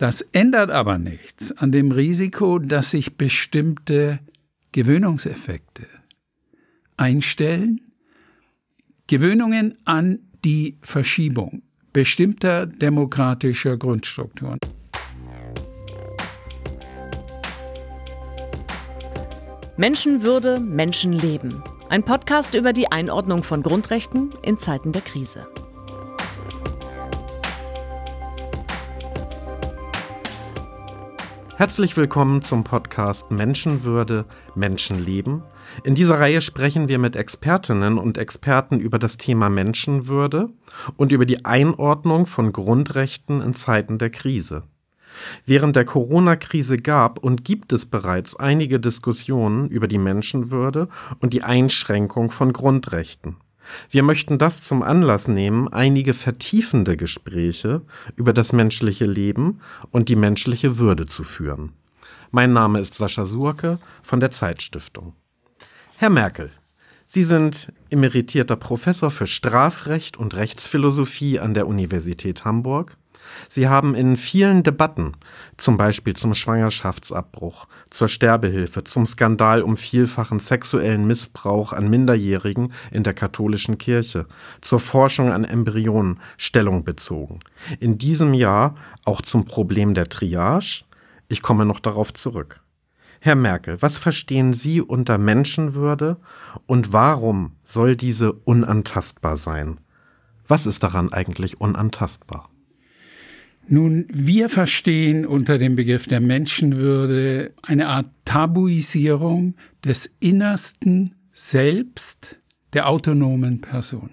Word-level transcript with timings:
Das 0.00 0.22
ändert 0.32 0.70
aber 0.70 0.96
nichts 0.96 1.52
an 1.52 1.72
dem 1.72 1.92
Risiko, 1.92 2.58
dass 2.58 2.92
sich 2.92 3.18
bestimmte 3.18 4.18
Gewöhnungseffekte 4.72 5.86
einstellen, 6.96 7.82
Gewöhnungen 9.08 9.76
an 9.84 10.20
die 10.42 10.78
Verschiebung 10.80 11.60
bestimmter 11.92 12.64
demokratischer 12.64 13.76
Grundstrukturen. 13.76 14.58
Menschenwürde, 19.76 20.60
Menschenleben. 20.60 21.62
Ein 21.90 22.06
Podcast 22.06 22.54
über 22.54 22.72
die 22.72 22.90
Einordnung 22.90 23.42
von 23.42 23.62
Grundrechten 23.62 24.30
in 24.44 24.58
Zeiten 24.58 24.92
der 24.92 25.02
Krise. 25.02 25.46
Herzlich 31.60 31.94
willkommen 31.98 32.40
zum 32.40 32.64
Podcast 32.64 33.30
Menschenwürde, 33.30 34.24
Menschenleben. 34.54 35.42
In 35.84 35.94
dieser 35.94 36.18
Reihe 36.18 36.40
sprechen 36.40 36.88
wir 36.88 36.98
mit 36.98 37.16
Expertinnen 37.16 37.98
und 37.98 38.16
Experten 38.16 38.80
über 38.80 38.98
das 38.98 39.18
Thema 39.18 39.50
Menschenwürde 39.50 40.48
und 40.96 41.12
über 41.12 41.26
die 41.26 41.44
Einordnung 41.44 42.24
von 42.24 42.54
Grundrechten 42.54 43.42
in 43.42 43.52
Zeiten 43.52 43.98
der 43.98 44.08
Krise. 44.08 44.62
Während 45.44 45.76
der 45.76 45.84
Corona-Krise 45.84 46.78
gab 46.78 47.18
und 47.18 47.44
gibt 47.44 47.74
es 47.74 47.84
bereits 47.84 48.36
einige 48.36 48.80
Diskussionen 48.80 49.68
über 49.68 49.86
die 49.86 49.98
Menschenwürde 49.98 50.88
und 51.20 51.34
die 51.34 51.42
Einschränkung 51.42 52.30
von 52.30 52.54
Grundrechten. 52.54 53.36
Wir 53.88 54.02
möchten 54.02 54.38
das 54.38 54.62
zum 54.62 54.82
Anlass 54.82 55.28
nehmen, 55.28 55.68
einige 55.68 56.14
vertiefende 56.14 56.96
Gespräche 56.96 57.82
über 58.16 58.32
das 58.32 58.52
menschliche 58.52 59.04
Leben 59.04 59.60
und 59.90 60.08
die 60.08 60.16
menschliche 60.16 60.78
Würde 60.78 61.06
zu 61.06 61.24
führen. 61.24 61.72
Mein 62.30 62.52
Name 62.52 62.80
ist 62.80 62.94
Sascha 62.94 63.26
Surke 63.26 63.78
von 64.02 64.20
der 64.20 64.30
Zeitstiftung. 64.30 65.14
Herr 65.96 66.10
Merkel, 66.10 66.50
Sie 67.04 67.24
sind 67.24 67.72
emeritierter 67.90 68.54
Professor 68.54 69.10
für 69.10 69.26
Strafrecht 69.26 70.16
und 70.16 70.34
Rechtsphilosophie 70.34 71.40
an 71.40 71.54
der 71.54 71.66
Universität 71.66 72.44
Hamburg 72.44 72.96
Sie 73.48 73.68
haben 73.68 73.94
in 73.94 74.16
vielen 74.16 74.62
Debatten, 74.62 75.16
zum 75.56 75.76
Beispiel 75.76 76.14
zum 76.14 76.34
Schwangerschaftsabbruch, 76.34 77.66
zur 77.90 78.08
Sterbehilfe, 78.08 78.84
zum 78.84 79.06
Skandal 79.06 79.62
um 79.62 79.76
vielfachen 79.76 80.40
sexuellen 80.40 81.06
Missbrauch 81.06 81.72
an 81.72 81.88
Minderjährigen 81.88 82.72
in 82.90 83.02
der 83.02 83.14
katholischen 83.14 83.78
Kirche, 83.78 84.26
zur 84.60 84.80
Forschung 84.80 85.32
an 85.32 85.44
Embryonen 85.44 86.20
Stellung 86.36 86.84
bezogen. 86.84 87.40
In 87.78 87.98
diesem 87.98 88.34
Jahr 88.34 88.74
auch 89.04 89.22
zum 89.22 89.44
Problem 89.44 89.94
der 89.94 90.08
Triage. 90.08 90.84
Ich 91.28 91.42
komme 91.42 91.64
noch 91.64 91.80
darauf 91.80 92.12
zurück. 92.12 92.60
Herr 93.20 93.34
Merkel, 93.34 93.82
was 93.82 93.98
verstehen 93.98 94.54
Sie 94.54 94.80
unter 94.80 95.18
Menschenwürde 95.18 96.16
und 96.66 96.92
warum 96.92 97.52
soll 97.64 97.94
diese 97.94 98.32
unantastbar 98.32 99.36
sein? 99.36 99.78
Was 100.48 100.66
ist 100.66 100.82
daran 100.82 101.12
eigentlich 101.12 101.60
unantastbar? 101.60 102.48
Nun, 103.68 104.06
wir 104.12 104.48
verstehen 104.48 105.24
unter 105.24 105.58
dem 105.58 105.76
Begriff 105.76 106.06
der 106.06 106.20
Menschenwürde 106.20 107.52
eine 107.62 107.88
Art 107.88 108.06
Tabuisierung 108.24 109.54
des 109.84 110.12
innersten 110.18 111.14
Selbst 111.32 112.38
der 112.72 112.88
autonomen 112.88 113.60
Person. 113.60 114.10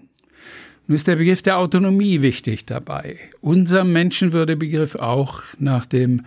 Nun 0.87 0.95
ist 0.95 1.07
der 1.07 1.17
Begriff 1.17 1.41
der 1.41 1.57
Autonomie 1.57 2.21
wichtig 2.21 2.65
dabei. 2.65 3.17
Unser 3.41 3.83
Menschenwürdebegriff 3.83 4.95
auch 4.95 5.41
nach 5.59 5.85
dem 5.85 6.21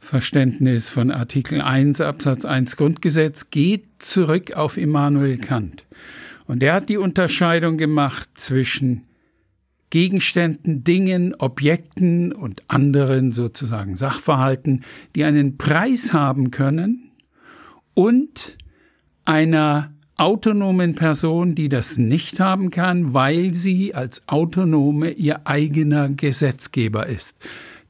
Verständnis 0.00 0.88
von 0.88 1.10
Artikel 1.10 1.60
1 1.60 2.00
Absatz 2.00 2.44
1 2.44 2.76
Grundgesetz 2.76 3.50
geht 3.50 3.84
zurück 3.98 4.52
auf 4.52 4.78
Immanuel 4.78 5.36
Kant. 5.36 5.86
Und 6.46 6.62
er 6.62 6.74
hat 6.74 6.88
die 6.88 6.96
Unterscheidung 6.96 7.76
gemacht 7.76 8.30
zwischen 8.34 9.02
Gegenständen, 9.90 10.84
Dingen, 10.84 11.34
Objekten 11.34 12.32
und 12.32 12.62
anderen 12.68 13.32
sozusagen 13.32 13.96
Sachverhalten, 13.96 14.84
die 15.14 15.24
einen 15.24 15.58
Preis 15.58 16.12
haben 16.12 16.50
können 16.50 17.10
und 17.94 18.56
einer 19.24 19.92
autonomen 20.16 20.94
Person, 20.94 21.54
die 21.54 21.68
das 21.68 21.96
nicht 21.96 22.40
haben 22.40 22.70
kann, 22.70 23.14
weil 23.14 23.54
sie 23.54 23.94
als 23.94 24.28
Autonome 24.28 25.10
ihr 25.10 25.46
eigener 25.46 26.08
Gesetzgeber 26.10 27.06
ist 27.06 27.36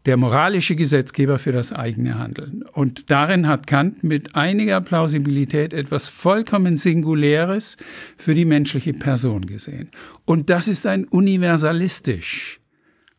der 0.07 0.17
moralische 0.17 0.77
Gesetzgeber 0.77 1.39
für 1.39 1.53
das 1.53 1.73
eigene 1.73 2.19
Handeln. 2.19 2.63
Und 2.73 3.11
darin 3.11 3.47
hat 3.47 3.67
Kant 3.67 4.03
mit 4.03 4.35
einiger 4.35 4.81
Plausibilität 4.81 5.75
etwas 5.75 6.09
vollkommen 6.09 6.77
Singuläres 6.77 7.77
für 8.17 8.35
die 8.35 8.47
menschliche 8.47 8.95
Person 8.95 9.47
gesehen. 9.47 9.91
Und 10.25 10.49
das 10.49 10.69
ist 10.69 10.87
ein 10.87 11.05
universalistisch 11.05 12.61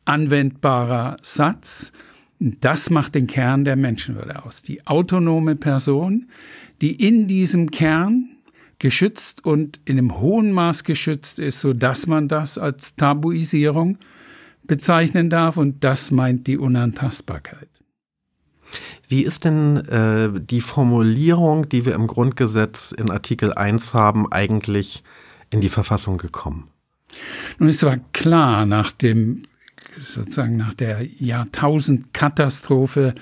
anwendbarer 0.05 1.17
Satz. 1.21 1.91
Das 2.39 2.89
macht 2.89 3.13
den 3.13 3.27
Kern 3.27 3.63
der 3.63 3.75
Menschenwürde 3.75 4.43
aus. 4.43 4.63
Die 4.63 4.87
autonome 4.87 5.55
Person, 5.55 6.29
die 6.81 6.93
in 7.07 7.27
diesem 7.27 7.69
Kern 7.69 8.29
geschützt 8.79 9.45
und 9.45 9.79
in 9.85 9.99
einem 9.99 10.19
hohen 10.19 10.51
Maß 10.51 10.83
geschützt 10.83 11.37
ist, 11.37 11.59
so 11.59 11.73
dass 11.73 12.07
man 12.07 12.27
das 12.27 12.57
als 12.57 12.95
Tabuisierung 12.95 13.99
bezeichnen 14.63 15.29
darf 15.29 15.57
und 15.57 15.83
das 15.83 16.11
meint 16.11 16.47
die 16.47 16.57
Unantastbarkeit. 16.57 17.67
Wie 19.07 19.23
ist 19.23 19.43
denn 19.43 19.77
äh, 19.77 20.29
die 20.39 20.61
Formulierung, 20.61 21.67
die 21.67 21.85
wir 21.85 21.95
im 21.95 22.07
Grundgesetz 22.07 22.93
in 22.93 23.11
Artikel 23.11 23.53
1 23.53 23.93
haben, 23.93 24.31
eigentlich 24.31 25.03
in 25.49 25.59
die 25.59 25.69
Verfassung 25.69 26.17
gekommen? 26.17 26.69
Nun 27.59 27.67
ist 27.67 27.83
aber 27.83 27.97
klar, 28.13 28.65
nach 28.65 28.93
dem 28.93 29.43
sozusagen 29.91 30.55
nach 30.55 30.73
der 30.73 31.05
Jahrtausendkatastrophe 31.05 33.15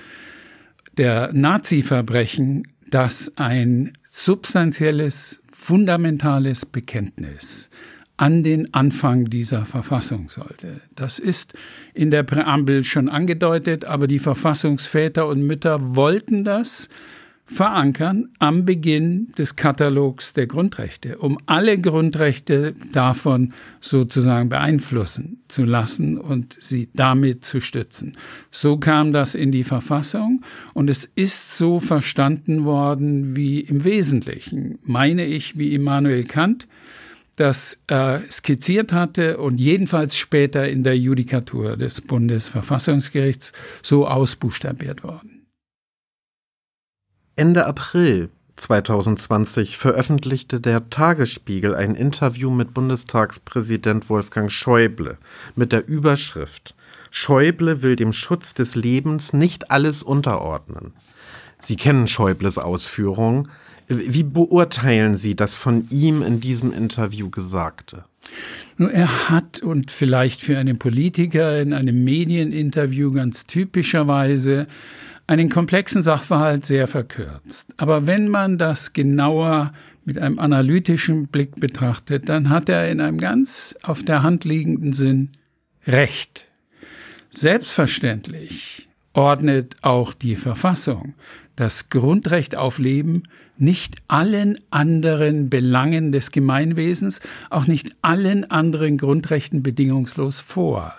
der 0.96 1.32
Nazi-Verbrechen, 1.32 2.68
dass 2.88 3.32
ein 3.36 3.92
substanzielles, 4.04 5.40
fundamentales 5.52 6.66
Bekenntnis 6.66 7.70
an 8.20 8.42
den 8.42 8.74
Anfang 8.74 9.30
dieser 9.30 9.64
Verfassung 9.64 10.28
sollte. 10.28 10.82
Das 10.94 11.18
ist 11.18 11.54
in 11.94 12.10
der 12.10 12.22
Präambel 12.22 12.84
schon 12.84 13.08
angedeutet, 13.08 13.86
aber 13.86 14.06
die 14.06 14.18
Verfassungsväter 14.18 15.26
und 15.26 15.40
Mütter 15.40 15.96
wollten 15.96 16.44
das 16.44 16.90
verankern 17.46 18.28
am 18.38 18.66
Beginn 18.66 19.30
des 19.38 19.56
Katalogs 19.56 20.34
der 20.34 20.46
Grundrechte, 20.46 21.16
um 21.16 21.38
alle 21.46 21.78
Grundrechte 21.78 22.74
davon 22.92 23.54
sozusagen 23.80 24.50
beeinflussen 24.50 25.38
zu 25.48 25.64
lassen 25.64 26.18
und 26.18 26.58
sie 26.60 26.90
damit 26.92 27.46
zu 27.46 27.62
stützen. 27.62 28.18
So 28.50 28.76
kam 28.76 29.14
das 29.14 29.34
in 29.34 29.50
die 29.50 29.64
Verfassung 29.64 30.42
und 30.74 30.90
es 30.90 31.06
ist 31.16 31.56
so 31.56 31.80
verstanden 31.80 32.66
worden 32.66 33.34
wie 33.34 33.60
im 33.60 33.82
Wesentlichen, 33.82 34.78
meine 34.82 35.24
ich, 35.24 35.56
wie 35.56 35.72
Immanuel 35.74 36.24
Kant 36.24 36.68
das 37.40 37.82
äh, 37.86 38.20
skizziert 38.30 38.92
hatte 38.92 39.38
und 39.38 39.58
jedenfalls 39.58 40.16
später 40.16 40.68
in 40.68 40.84
der 40.84 40.98
Judikatur 40.98 41.76
des 41.76 42.00
Bundesverfassungsgerichts 42.02 43.52
so 43.82 44.06
ausbuchstabiert 44.06 45.02
worden. 45.02 45.46
Ende 47.36 47.66
April 47.66 48.28
2020 48.56 49.78
veröffentlichte 49.78 50.60
der 50.60 50.90
Tagesspiegel 50.90 51.74
ein 51.74 51.94
Interview 51.94 52.50
mit 52.50 52.74
Bundestagspräsident 52.74 54.10
Wolfgang 54.10 54.50
Schäuble 54.50 55.16
mit 55.56 55.72
der 55.72 55.88
Überschrift 55.88 56.74
Schäuble 57.10 57.82
will 57.82 57.96
dem 57.96 58.12
Schutz 58.12 58.54
des 58.54 58.76
Lebens 58.76 59.32
nicht 59.32 59.70
alles 59.70 60.02
unterordnen. 60.02 60.92
Sie 61.60 61.76
kennen 61.76 62.06
Schäubles 62.06 62.56
Ausführungen. 62.56 63.48
Wie 63.92 64.22
beurteilen 64.22 65.16
Sie 65.16 65.34
das 65.34 65.56
von 65.56 65.88
ihm 65.90 66.22
in 66.22 66.40
diesem 66.40 66.72
Interview 66.72 67.28
Gesagte? 67.28 68.04
Nur 68.76 68.92
er 68.92 69.28
hat 69.28 69.60
und 69.60 69.90
vielleicht 69.90 70.42
für 70.42 70.56
einen 70.58 70.78
Politiker 70.78 71.60
in 71.60 71.72
einem 71.72 72.04
Medieninterview 72.04 73.10
ganz 73.10 73.46
typischerweise 73.46 74.68
einen 75.26 75.48
komplexen 75.48 76.02
Sachverhalt 76.02 76.64
sehr 76.64 76.86
verkürzt. 76.86 77.74
Aber 77.78 78.06
wenn 78.06 78.28
man 78.28 78.58
das 78.58 78.92
genauer 78.92 79.66
mit 80.04 80.18
einem 80.18 80.38
analytischen 80.38 81.26
Blick 81.26 81.58
betrachtet, 81.58 82.28
dann 82.28 82.48
hat 82.48 82.68
er 82.68 82.88
in 82.88 83.00
einem 83.00 83.18
ganz 83.18 83.74
auf 83.82 84.04
der 84.04 84.22
Hand 84.22 84.44
liegenden 84.44 84.92
Sinn 84.92 85.30
Recht. 85.84 86.46
Selbstverständlich 87.30 88.88
ordnet 89.14 89.74
auch 89.82 90.14
die 90.14 90.36
Verfassung 90.36 91.14
das 91.60 91.90
Grundrecht 91.90 92.56
auf 92.56 92.78
Leben 92.78 93.24
nicht 93.60 93.96
allen 94.08 94.58
anderen 94.70 95.50
Belangen 95.50 96.12
des 96.12 96.30
Gemeinwesens, 96.30 97.20
auch 97.50 97.66
nicht 97.66 97.94
allen 98.02 98.50
anderen 98.50 98.98
Grundrechten 98.98 99.62
bedingungslos 99.62 100.40
vor. 100.40 100.94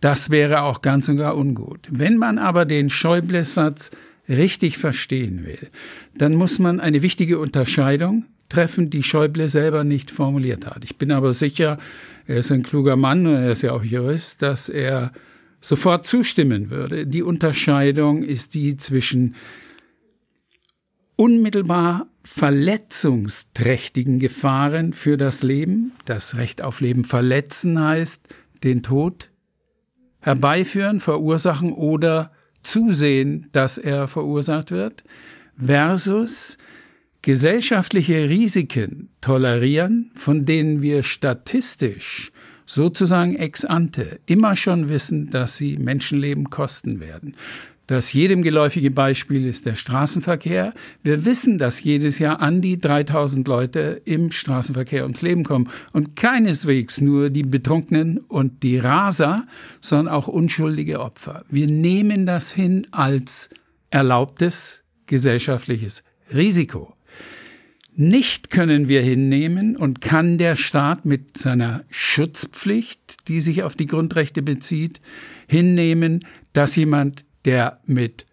Das 0.00 0.30
wäre 0.30 0.62
auch 0.62 0.82
ganz 0.82 1.08
und 1.08 1.16
gar 1.16 1.36
ungut. 1.36 1.88
Wenn 1.90 2.16
man 2.16 2.38
aber 2.38 2.64
den 2.64 2.90
Schäuble-Satz 2.90 3.90
richtig 4.28 4.78
verstehen 4.78 5.44
will, 5.44 5.68
dann 6.16 6.34
muss 6.34 6.58
man 6.58 6.80
eine 6.80 7.02
wichtige 7.02 7.38
Unterscheidung 7.38 8.24
treffen, 8.48 8.90
die 8.90 9.02
Schäuble 9.02 9.48
selber 9.48 9.82
nicht 9.82 10.10
formuliert 10.10 10.66
hat. 10.66 10.84
Ich 10.84 10.96
bin 10.96 11.10
aber 11.10 11.32
sicher, 11.32 11.78
er 12.26 12.36
ist 12.36 12.52
ein 12.52 12.62
kluger 12.62 12.96
Mann 12.96 13.26
und 13.26 13.34
er 13.34 13.52
ist 13.52 13.62
ja 13.62 13.72
auch 13.72 13.82
Jurist, 13.82 14.42
dass 14.42 14.68
er 14.68 15.12
sofort 15.60 16.06
zustimmen 16.06 16.70
würde. 16.70 17.06
Die 17.06 17.22
Unterscheidung 17.22 18.22
ist 18.22 18.54
die 18.54 18.76
zwischen 18.76 19.34
unmittelbar 21.22 22.08
verletzungsträchtigen 22.24 24.18
Gefahren 24.18 24.92
für 24.92 25.16
das 25.16 25.44
Leben, 25.44 25.92
das 26.04 26.36
Recht 26.36 26.62
auf 26.62 26.80
Leben 26.80 27.04
verletzen 27.04 27.80
heißt, 27.80 28.22
den 28.64 28.82
Tod 28.82 29.30
herbeiführen, 30.18 30.98
verursachen 30.98 31.74
oder 31.74 32.32
zusehen, 32.64 33.48
dass 33.52 33.78
er 33.78 34.08
verursacht 34.08 34.72
wird, 34.72 35.04
versus 35.64 36.58
gesellschaftliche 37.22 38.28
Risiken 38.28 39.10
tolerieren, 39.20 40.10
von 40.16 40.44
denen 40.44 40.82
wir 40.82 41.04
statistisch 41.04 42.32
sozusagen 42.66 43.36
ex 43.36 43.64
ante 43.64 44.18
immer 44.26 44.56
schon 44.56 44.88
wissen, 44.88 45.30
dass 45.30 45.56
sie 45.56 45.76
Menschenleben 45.76 46.50
kosten 46.50 46.98
werden. 46.98 47.36
Das 47.88 48.12
jedem 48.12 48.42
geläufige 48.42 48.92
Beispiel 48.92 49.44
ist 49.44 49.66
der 49.66 49.74
Straßenverkehr. 49.74 50.72
Wir 51.02 51.24
wissen, 51.24 51.58
dass 51.58 51.82
jedes 51.82 52.20
Jahr 52.20 52.40
an 52.40 52.60
die 52.60 52.78
3000 52.78 53.46
Leute 53.48 54.00
im 54.04 54.30
Straßenverkehr 54.30 55.02
ums 55.02 55.20
Leben 55.20 55.42
kommen 55.42 55.68
und 55.92 56.14
keineswegs 56.14 57.00
nur 57.00 57.28
die 57.28 57.42
Betrunkenen 57.42 58.18
und 58.18 58.62
die 58.62 58.78
Raser, 58.78 59.46
sondern 59.80 60.14
auch 60.14 60.28
unschuldige 60.28 61.00
Opfer. 61.00 61.44
Wir 61.50 61.66
nehmen 61.66 62.24
das 62.24 62.52
hin 62.52 62.86
als 62.92 63.50
erlaubtes 63.90 64.84
gesellschaftliches 65.06 66.04
Risiko. 66.32 66.94
Nicht 67.94 68.48
können 68.50 68.88
wir 68.88 69.02
hinnehmen 69.02 69.76
und 69.76 70.00
kann 70.00 70.38
der 70.38 70.56
Staat 70.56 71.04
mit 71.04 71.36
seiner 71.36 71.82
Schutzpflicht, 71.90 73.28
die 73.28 73.42
sich 73.42 73.64
auf 73.64 73.74
die 73.74 73.84
Grundrechte 73.86 74.40
bezieht, 74.40 75.02
hinnehmen, 75.46 76.20
dass 76.54 76.74
jemand 76.76 77.26
der 77.44 77.80
mit 77.86 78.26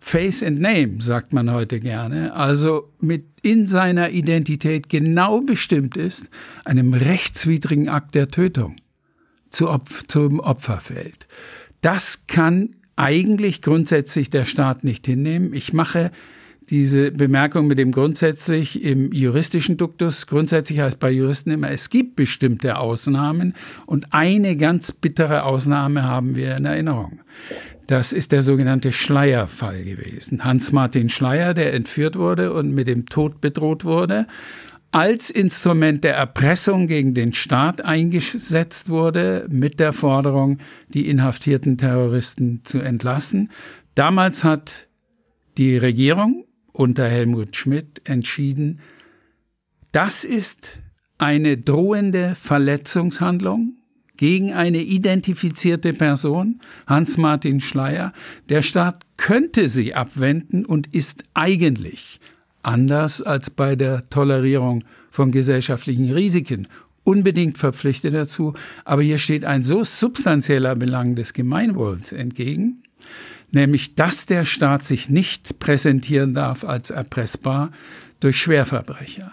Face 0.00 0.42
and 0.42 0.60
Name, 0.60 1.00
sagt 1.00 1.32
man 1.32 1.50
heute 1.52 1.78
gerne, 1.78 2.34
also 2.34 2.92
mit 3.00 3.24
in 3.42 3.66
seiner 3.66 4.10
Identität 4.10 4.88
genau 4.88 5.40
bestimmt 5.40 5.96
ist, 5.96 6.28
einem 6.64 6.92
rechtswidrigen 6.92 7.88
Akt 7.88 8.14
der 8.14 8.28
Tötung 8.28 8.76
zu 9.50 9.70
Opf 9.70 10.04
zum 10.08 10.40
Opfer 10.40 10.80
fällt. 10.80 11.28
Das 11.82 12.26
kann 12.26 12.70
eigentlich 12.96 13.62
grundsätzlich 13.62 14.28
der 14.28 14.44
Staat 14.44 14.82
nicht 14.84 15.06
hinnehmen. 15.06 15.54
Ich 15.54 15.72
mache 15.72 16.10
diese 16.70 17.10
Bemerkung 17.10 17.66
mit 17.66 17.78
dem 17.78 17.92
grundsätzlich 17.92 18.82
im 18.82 19.12
juristischen 19.12 19.76
Duktus. 19.76 20.26
Grundsätzlich 20.26 20.80
heißt 20.80 20.98
bei 20.98 21.10
Juristen 21.10 21.50
immer, 21.50 21.70
es 21.70 21.90
gibt 21.90 22.16
bestimmte 22.16 22.78
Ausnahmen 22.78 23.54
und 23.86 24.12
eine 24.12 24.56
ganz 24.56 24.92
bittere 24.92 25.44
Ausnahme 25.44 26.04
haben 26.04 26.36
wir 26.36 26.56
in 26.56 26.64
Erinnerung. 26.64 27.20
Das 27.92 28.14
ist 28.14 28.32
der 28.32 28.42
sogenannte 28.42 28.90
Schleierfall 28.90 29.84
gewesen. 29.84 30.46
Hans-Martin 30.46 31.10
Schleier, 31.10 31.52
der 31.52 31.74
entführt 31.74 32.16
wurde 32.16 32.54
und 32.54 32.72
mit 32.72 32.86
dem 32.86 33.04
Tod 33.04 33.42
bedroht 33.42 33.84
wurde, 33.84 34.26
als 34.92 35.28
Instrument 35.28 36.02
der 36.02 36.14
Erpressung 36.16 36.86
gegen 36.86 37.12
den 37.12 37.34
Staat 37.34 37.84
eingesetzt 37.84 38.88
wurde, 38.88 39.46
mit 39.50 39.78
der 39.78 39.92
Forderung, 39.92 40.56
die 40.88 41.06
inhaftierten 41.06 41.76
Terroristen 41.76 42.62
zu 42.64 42.78
entlassen. 42.78 43.50
Damals 43.94 44.42
hat 44.42 44.88
die 45.58 45.76
Regierung 45.76 46.46
unter 46.72 47.06
Helmut 47.06 47.56
Schmidt 47.56 48.00
entschieden, 48.04 48.80
das 49.92 50.24
ist 50.24 50.80
eine 51.18 51.58
drohende 51.58 52.36
Verletzungshandlung 52.36 53.81
gegen 54.22 54.52
eine 54.52 54.80
identifizierte 54.82 55.92
Person, 55.92 56.60
Hans-Martin 56.86 57.60
Schleier. 57.60 58.12
Der 58.50 58.62
Staat 58.62 59.04
könnte 59.16 59.68
sie 59.68 59.96
abwenden 59.96 60.64
und 60.64 60.94
ist 60.94 61.24
eigentlich, 61.34 62.20
anders 62.62 63.20
als 63.20 63.50
bei 63.50 63.74
der 63.74 64.08
Tolerierung 64.10 64.84
von 65.10 65.32
gesellschaftlichen 65.32 66.12
Risiken, 66.12 66.68
unbedingt 67.02 67.58
verpflichtet 67.58 68.14
dazu. 68.14 68.54
Aber 68.84 69.02
hier 69.02 69.18
steht 69.18 69.44
ein 69.44 69.64
so 69.64 69.82
substanzieller 69.82 70.76
Belang 70.76 71.16
des 71.16 71.32
Gemeinwohls 71.32 72.12
entgegen, 72.12 72.84
nämlich 73.50 73.96
dass 73.96 74.26
der 74.26 74.44
Staat 74.44 74.84
sich 74.84 75.10
nicht 75.10 75.58
präsentieren 75.58 76.32
darf 76.32 76.62
als 76.62 76.90
erpressbar 76.90 77.72
durch 78.20 78.40
Schwerverbrecher. 78.40 79.32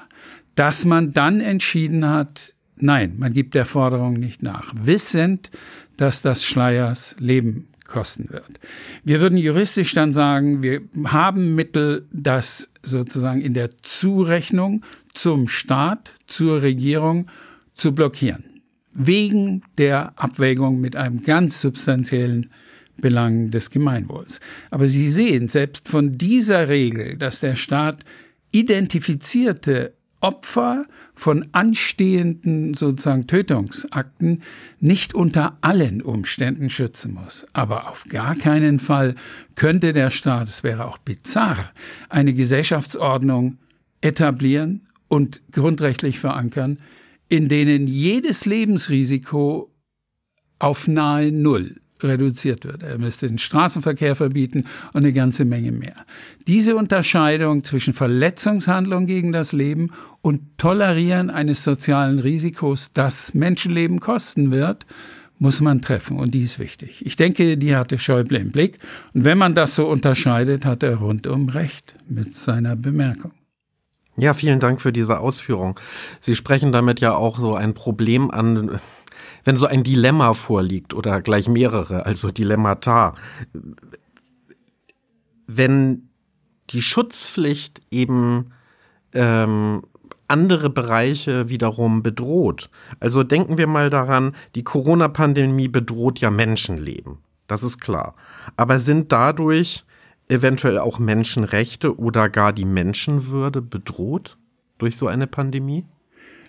Dass 0.56 0.84
man 0.84 1.14
dann 1.14 1.42
entschieden 1.42 2.10
hat, 2.10 2.56
Nein, 2.80 3.16
man 3.18 3.34
gibt 3.34 3.56
der 3.56 3.66
Forderung 3.66 4.14
nicht 4.14 4.42
nach, 4.42 4.74
wissend, 4.82 5.52
dass 5.98 6.22
das 6.22 6.46
Schleiers 6.46 7.16
Leben 7.20 7.68
kosten 7.86 8.30
wird. 8.30 8.60
Wir 9.04 9.20
würden 9.20 9.38
juristisch 9.38 9.94
dann 9.94 10.14
sagen, 10.14 10.64
wir 10.64 10.82
haben 11.06 11.56
Mittel, 11.56 12.08
das 12.12 12.72
sozusagen 12.84 13.42
in 13.42 13.54
der 13.54 13.70
Zurechnung 13.82 14.84
zum 15.14 15.48
Staat, 15.48 16.14
zur 16.28 16.62
Regierung 16.62 17.28
zu 17.76 17.94
blockieren. 17.94 18.44
Wegen 18.94 19.64
der 19.78 20.14
Abwägung 20.16 20.80
mit 20.80 20.96
einem 20.96 21.22
ganz 21.22 21.62
substanziellen 21.62 22.52
Belang 22.98 23.50
des 23.50 23.70
Gemeinwohls. 23.70 24.40
Aber 24.72 24.88
Sie 24.88 25.10
sehen, 25.10 25.48
selbst 25.48 25.88
von 25.88 26.18
dieser 26.18 26.70
Regel, 26.70 27.18
dass 27.18 27.40
der 27.40 27.56
Staat 27.56 28.04
identifizierte 28.52 29.94
Opfer 30.22 30.86
von 31.20 31.48
anstehenden 31.52 32.74
sozusagen 32.76 33.28
Tötungsakten 33.28 34.42
nicht 34.80 35.14
unter 35.14 35.58
allen 35.60 36.02
Umständen 36.02 36.70
schützen 36.70 37.14
muss. 37.14 37.46
Aber 37.52 37.90
auf 37.90 38.06
gar 38.06 38.38
keinen 38.38 38.80
Fall 38.80 39.16
könnte 39.56 39.92
der 39.92 40.12
Staat, 40.12 40.48
es 40.48 40.64
wäre 40.64 40.86
auch 40.86 40.98
bizarr, 40.98 41.58
eine 42.08 42.32
Gesellschaftsordnung 42.32 43.58
etablieren 44.00 44.88
und 45.10 45.42
grundrechtlich 45.52 46.20
verankern, 46.20 46.78
in 47.28 47.50
denen 47.50 47.86
jedes 47.88 48.46
Lebensrisiko 48.46 49.74
auf 50.58 50.88
nahe 50.88 51.34
Null 51.34 51.82
reduziert 52.04 52.66
wird. 52.66 52.84
Er 52.84 52.98
müsste 52.98 53.28
den 53.28 53.38
Straßenverkehr 53.38 54.16
verbieten 54.16 54.66
und 54.94 55.04
eine 55.04 55.14
ganze 55.14 55.46
Menge 55.46 55.72
mehr. 55.72 55.96
Diese 56.48 56.76
Unterscheidung 56.76 57.64
zwischen 57.64 57.94
Verletzungshandlung 57.94 59.06
gegen 59.06 59.32
das 59.32 59.52
Leben 59.52 59.92
und 60.22 60.58
Tolerieren 60.58 61.30
eines 61.30 61.64
sozialen 61.64 62.20
Risikos, 62.20 62.92
das 62.94 63.34
Menschenleben 63.34 64.00
kosten 64.00 64.52
wird, 64.52 64.86
muss 65.40 65.62
man 65.62 65.82
treffen 65.82 66.18
und 66.18 66.34
die 66.34 66.42
ist 66.42 66.60
wichtig. 66.60 67.06
Ich 67.06 67.16
denke, 67.16 67.58
die 67.58 67.76
hatte 67.76 67.98
Schäuble 67.98 68.38
im 68.40 68.52
Blick 68.52 68.78
und 69.14 69.24
wenn 69.24 69.38
man 69.38 69.56
das 69.56 69.76
so 69.76 69.88
unterscheidet, 69.88 70.66
hat 70.66 70.84
er 70.84 70.98
rundum 70.98 71.50
recht 71.50 71.96
mit 72.08 72.36
seiner 72.36 72.76
Bemerkung. 72.76 73.32
Ja, 74.18 74.34
vielen 74.34 74.60
Dank 74.60 74.82
für 74.82 74.92
diese 74.92 75.20
Ausführung. 75.20 75.80
Sie 76.20 76.36
sprechen 76.36 76.74
damit 76.74 77.00
ja 77.00 77.16
auch 77.16 77.40
so 77.40 77.56
ein 77.56 77.74
Problem 77.74 78.30
an, 78.32 78.82
wenn 79.44 79.58
so 79.58 79.66
ein 79.66 79.84
Dilemma 79.84 80.34
vorliegt 80.34 80.94
oder 80.94 81.22
gleich 81.22 81.48
mehrere, 81.48 82.06
also 82.06 82.32
Dilemmata, 82.32 83.16
wenn 85.48 86.10
die 86.70 86.82
Schutzpflicht 86.82 87.82
eben 87.92 88.52
ähm, 89.14 89.82
andere 90.28 90.70
Bereiche 90.70 91.50
wiederum 91.50 92.04
bedroht. 92.04 92.70
Also 93.00 93.24
denken 93.24 93.58
wir 93.58 93.68
mal 93.68 93.90
daran, 93.90 94.36
die 94.56 94.64
Corona-Pandemie 94.64 95.68
bedroht 95.68 96.20
ja 96.20 96.30
Menschenleben. 96.30 97.18
Das 97.48 97.64
ist 97.64 97.80
klar. 97.80 98.14
Aber 98.56 98.80
sind 98.80 99.12
dadurch 99.12 99.84
eventuell 100.28 100.78
auch 100.78 101.00
Menschenrechte 101.00 101.98
oder 101.98 102.30
gar 102.30 102.54
die 102.54 102.66
Menschenwürde 102.66 103.62
bedroht 103.62 104.38
durch 104.78 104.96
so 104.96 105.08
eine 105.08 105.26
Pandemie? 105.26 105.86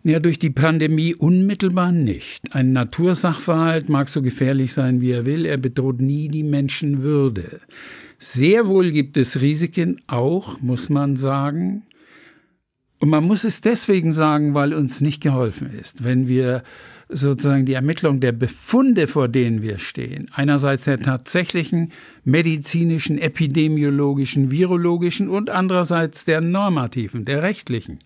Ja, 0.03 0.19
durch 0.19 0.39
die 0.39 0.51
Pandemie 0.51 1.15
unmittelbar 1.15 1.93
nicht. 1.93 2.55
Ein 2.55 2.73
Natursachverhalt 2.73 3.91
mag 3.91 4.09
so 4.09 4.23
gefährlich 4.23 4.73
sein, 4.73 5.03
wie 5.03 5.11
er 5.11 5.27
will, 5.27 5.45
er 5.45 5.59
bedroht 5.59 6.01
nie 6.01 6.29
die 6.29 6.43
Menschenwürde. 6.43 7.61
Sehr 8.19 8.67
wohl 8.67 8.93
gibt 8.93 9.19
es 9.19 9.43
Risiken, 9.43 10.01
auch, 10.07 10.61
muss 10.63 10.89
man 10.89 11.17
sagen. 11.17 11.83
Und 13.01 13.09
man 13.09 13.25
muss 13.25 13.45
es 13.45 13.63
deswegen 13.63 14.13
sagen, 14.13 14.55
weil 14.55 14.75
uns 14.75 15.01
nicht 15.01 15.23
geholfen 15.23 15.71
ist. 15.73 16.05
Wenn 16.05 16.29
wir 16.29 16.63
sozusagen 17.09 17.67
die 17.67 17.73
Ermittlung 17.73 18.21
der 18.21 18.33
Befunde, 18.33 19.07
vor 19.07 19.27
denen 19.27 19.63
wir 19.63 19.79
stehen, 19.79 20.27
einerseits 20.33 20.85
der 20.85 21.01
tatsächlichen 21.01 21.93
medizinischen, 22.25 23.19
epidemiologischen, 23.19 24.51
virologischen 24.51 25.29
und 25.29 25.51
andererseits 25.51 26.25
der 26.25 26.41
normativen, 26.41 27.25
der 27.25 27.43
rechtlichen, 27.43 27.99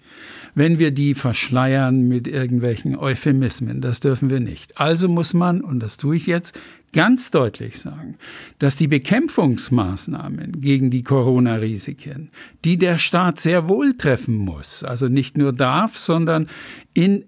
wenn 0.55 0.79
wir 0.79 0.91
die 0.91 1.15
verschleiern 1.15 2.09
mit 2.09 2.27
irgendwelchen 2.27 2.97
Euphemismen. 2.97 3.81
Das 3.81 4.01
dürfen 4.01 4.31
wir 4.31 4.41
nicht. 4.41 4.79
Also 4.79 5.09
muss 5.09 5.35
man, 5.35 5.61
und 5.61 5.81
das 5.81 5.97
tue 5.97 6.17
ich 6.17 6.27
jetzt, 6.27 6.59
ganz 6.95 7.31
deutlich 7.31 7.79
sagen, 7.79 8.17
dass 8.59 8.77
die 8.77 8.89
Bekämpfungsmaßnahmen 8.89 10.61
gegen 10.61 10.91
die 10.91 11.03
Corona-Risiken, 11.03 12.31
die 12.65 12.79
der 12.79 12.97
Staat 12.97 13.41
sehr 13.41 13.69
wohl 13.69 13.99
treffen 13.99 14.37
muss, 14.37 14.83
also 14.83 15.09
nicht 15.09 15.37
nur 15.37 15.53
darf, 15.53 15.99
sondern 15.99 16.49
in 16.95 17.27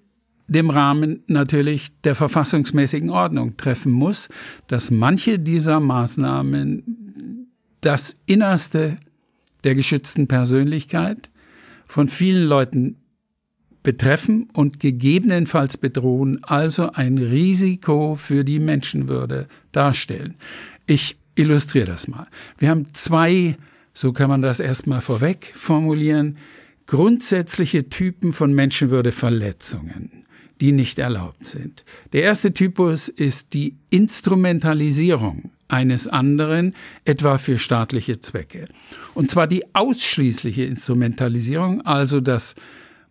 dem 0.49 0.71
Rahmen 0.71 1.25
natürlich 1.27 2.01
der 2.03 2.15
verfassungsmäßigen 2.15 3.11
Ordnung 3.11 3.57
treffen 3.57 3.93
muss, 3.93 4.29
dass 4.69 4.91
manche 4.91 5.39
dieser 5.39 5.81
Maßnahmen 5.81 7.49
das 7.81 8.17
Innerste 8.27 8.97
der 9.65 9.75
geschützten 9.75 10.29
Persönlichkeit 10.29 11.31
von 11.89 12.09
vielen 12.09 12.47
Leuten 12.47 12.97
betreffen 13.87 14.49
und 14.53 14.81
gegebenenfalls 14.81 15.77
bedrohen, 15.77 16.43
also 16.43 16.91
ein 16.91 17.19
Risiko 17.19 18.17
für 18.17 18.43
die 18.43 18.59
Menschenwürde 18.59 19.47
darstellen. 19.71 20.35
Ich 20.89 21.17
illustriere 21.37 21.87
das 21.87 22.09
mal. 22.09 22.27
Wir 22.59 22.71
haben 22.71 22.93
zwei, 22.95 23.57
so 23.95 24.13
kann 24.13 24.29
man 24.29 24.43
das 24.43 24.59
erstmal 24.59 25.03
vorweg 25.03 25.53
formulieren, 25.55 26.37
grundsätzliche 26.89 27.89
Typen 27.89 28.33
von 28.33 28.53
Menschenwürdeverletzungen 28.53 30.25
die 30.59 30.73
nicht 30.73 30.99
erlaubt 30.99 31.45
sind. 31.45 31.85
Der 32.15 32.23
erste 32.23 32.55
Typus 32.55 33.09
ist 33.09 33.53
die 33.53 33.77
Instrumentalisierung 33.91 35.51
eines 35.69 36.09
anderen, 36.09 36.75
etwa 37.05 37.37
für 37.37 37.59
staatliche 37.59 38.21
Zwecke. 38.21 38.65
Und 39.13 39.31
zwar 39.31 39.49
die 39.49 39.75
ausschließliche 39.75 40.65
Instrumentalisierung, 40.65 41.83
also 41.83 42.21
das 42.21 42.55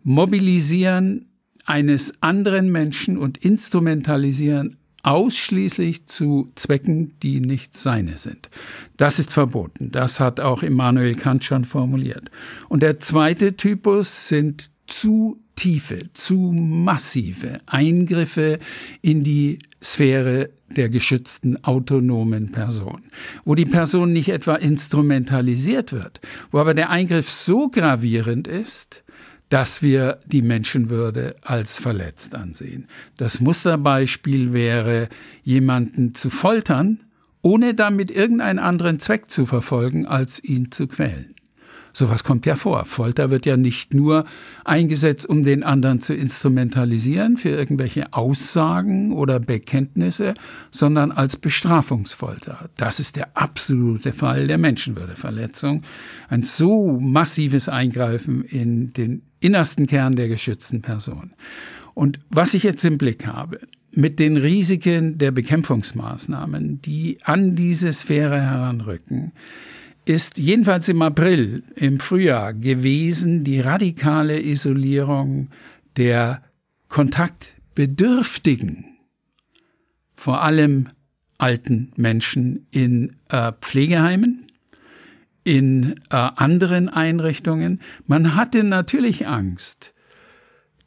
Mobilisieren 0.08 1.26
eines 1.64 2.22
anderen 2.22 2.70
Menschen 2.70 3.18
und 3.18 3.38
Instrumentalisieren 3.38 4.76
ausschließlich 5.02 6.06
zu 6.06 6.52
Zwecken, 6.54 7.12
die 7.24 7.40
nicht 7.40 7.76
seine 7.76 8.16
sind. 8.16 8.48
Das 8.96 9.18
ist 9.18 9.32
verboten. 9.32 9.90
Das 9.90 10.20
hat 10.20 10.38
auch 10.38 10.62
Immanuel 10.62 11.16
Kant 11.16 11.42
schon 11.42 11.64
formuliert. 11.64 12.30
Und 12.68 12.84
der 12.84 13.00
zweite 13.00 13.56
Typus 13.56 14.28
sind 14.28 14.70
zu 14.86 15.40
tiefe, 15.56 16.12
zu 16.14 16.52
massive 16.52 17.58
Eingriffe 17.66 18.60
in 19.02 19.24
die 19.24 19.58
Sphäre 19.82 20.50
der 20.68 20.88
geschützten 20.88 21.64
autonomen 21.64 22.52
Person, 22.52 23.02
wo 23.44 23.56
die 23.56 23.64
Person 23.64 24.12
nicht 24.12 24.28
etwa 24.28 24.54
instrumentalisiert 24.54 25.92
wird, 25.92 26.20
wo 26.52 26.58
aber 26.58 26.74
der 26.74 26.90
Eingriff 26.90 27.28
so 27.28 27.68
gravierend 27.68 28.46
ist, 28.46 29.02
dass 29.48 29.82
wir 29.82 30.18
die 30.26 30.42
Menschenwürde 30.42 31.36
als 31.42 31.78
verletzt 31.78 32.34
ansehen. 32.34 32.88
Das 33.16 33.40
Musterbeispiel 33.40 34.52
wäre, 34.52 35.08
jemanden 35.44 36.14
zu 36.14 36.30
foltern, 36.30 37.04
ohne 37.42 37.74
damit 37.74 38.10
irgendeinen 38.10 38.58
anderen 38.58 38.98
Zweck 38.98 39.30
zu 39.30 39.46
verfolgen, 39.46 40.04
als 40.04 40.42
ihn 40.42 40.72
zu 40.72 40.88
quälen. 40.88 41.35
Sowas 41.98 42.24
kommt 42.24 42.44
ja 42.44 42.56
vor. 42.56 42.84
Folter 42.84 43.30
wird 43.30 43.46
ja 43.46 43.56
nicht 43.56 43.94
nur 43.94 44.26
eingesetzt, 44.66 45.26
um 45.26 45.42
den 45.42 45.62
anderen 45.62 46.02
zu 46.02 46.12
instrumentalisieren 46.12 47.38
für 47.38 47.48
irgendwelche 47.48 48.12
Aussagen 48.12 49.14
oder 49.14 49.40
Bekenntnisse, 49.40 50.34
sondern 50.70 51.10
als 51.10 51.38
Bestrafungsfolter. 51.38 52.68
Das 52.76 53.00
ist 53.00 53.16
der 53.16 53.34
absolute 53.34 54.12
Fall 54.12 54.46
der 54.46 54.58
Menschenwürdeverletzung. 54.58 55.84
Ein 56.28 56.42
so 56.42 57.00
massives 57.00 57.70
Eingreifen 57.70 58.44
in 58.44 58.92
den 58.92 59.22
innersten 59.40 59.86
Kern 59.86 60.16
der 60.16 60.28
geschützten 60.28 60.82
Person. 60.82 61.32
Und 61.94 62.18
was 62.28 62.52
ich 62.52 62.64
jetzt 62.64 62.84
im 62.84 62.98
Blick 62.98 63.26
habe, 63.26 63.60
mit 63.90 64.20
den 64.20 64.36
Risiken 64.36 65.16
der 65.16 65.30
Bekämpfungsmaßnahmen, 65.30 66.82
die 66.82 67.20
an 67.22 67.56
diese 67.56 67.90
Sphäre 67.90 68.38
heranrücken, 68.42 69.32
ist 70.06 70.38
jedenfalls 70.38 70.88
im 70.88 71.02
April, 71.02 71.64
im 71.74 72.00
Frühjahr 72.00 72.54
gewesen 72.54 73.44
die 73.44 73.60
radikale 73.60 74.40
Isolierung 74.40 75.50
der 75.96 76.42
Kontaktbedürftigen, 76.88 78.96
vor 80.14 80.42
allem 80.42 80.88
alten 81.38 81.92
Menschen 81.96 82.68
in 82.70 83.10
äh, 83.28 83.52
Pflegeheimen, 83.60 84.46
in 85.42 86.00
äh, 86.10 86.16
anderen 86.16 86.88
Einrichtungen. 86.88 87.80
Man 88.06 88.36
hatte 88.36 88.62
natürlich 88.62 89.26
Angst, 89.26 89.92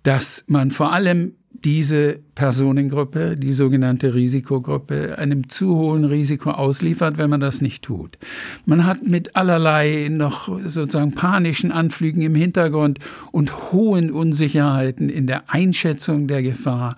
dass 0.04 0.46
man 0.48 0.72
vor 0.72 0.94
allem 0.94 1.36
diese 1.52 2.20
Personengruppe, 2.36 3.36
die 3.36 3.52
sogenannte 3.54 4.14
Risikogruppe, 4.14 5.18
einem 5.18 5.50
zu 5.50 5.76
hohen 5.76 6.06
Risiko 6.06 6.52
ausliefert, 6.52 7.18
wenn 7.18 7.30
man 7.30 7.42
das 7.42 7.62
nicht 7.62 7.84
tut. 7.84 8.18
Man 8.66 8.86
hat 8.86 9.06
mit 9.06 9.36
allerlei 9.36 10.08
noch 10.10 10.48
sozusagen 10.62 11.14
panischen 11.14 11.72
Anflügen 11.72 12.22
im 12.22 12.36
Hintergrund 12.36 13.00
und 13.32 13.72
hohen 13.72 14.12
Unsicherheiten 14.12 15.10
in 15.10 15.28
der 15.28 15.50
Einschätzung 15.50 16.28
der 16.28 16.44
Gefahr 16.44 16.96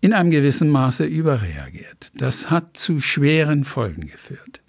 in 0.00 0.12
einem 0.12 0.30
gewissen 0.30 0.70
Maße 0.70 1.04
überreagiert. 1.04 2.12
Das 2.14 2.50
hat 2.50 2.76
zu 2.76 3.00
schweren 3.00 3.64
Folgen 3.64 4.06
geführt 4.06 4.62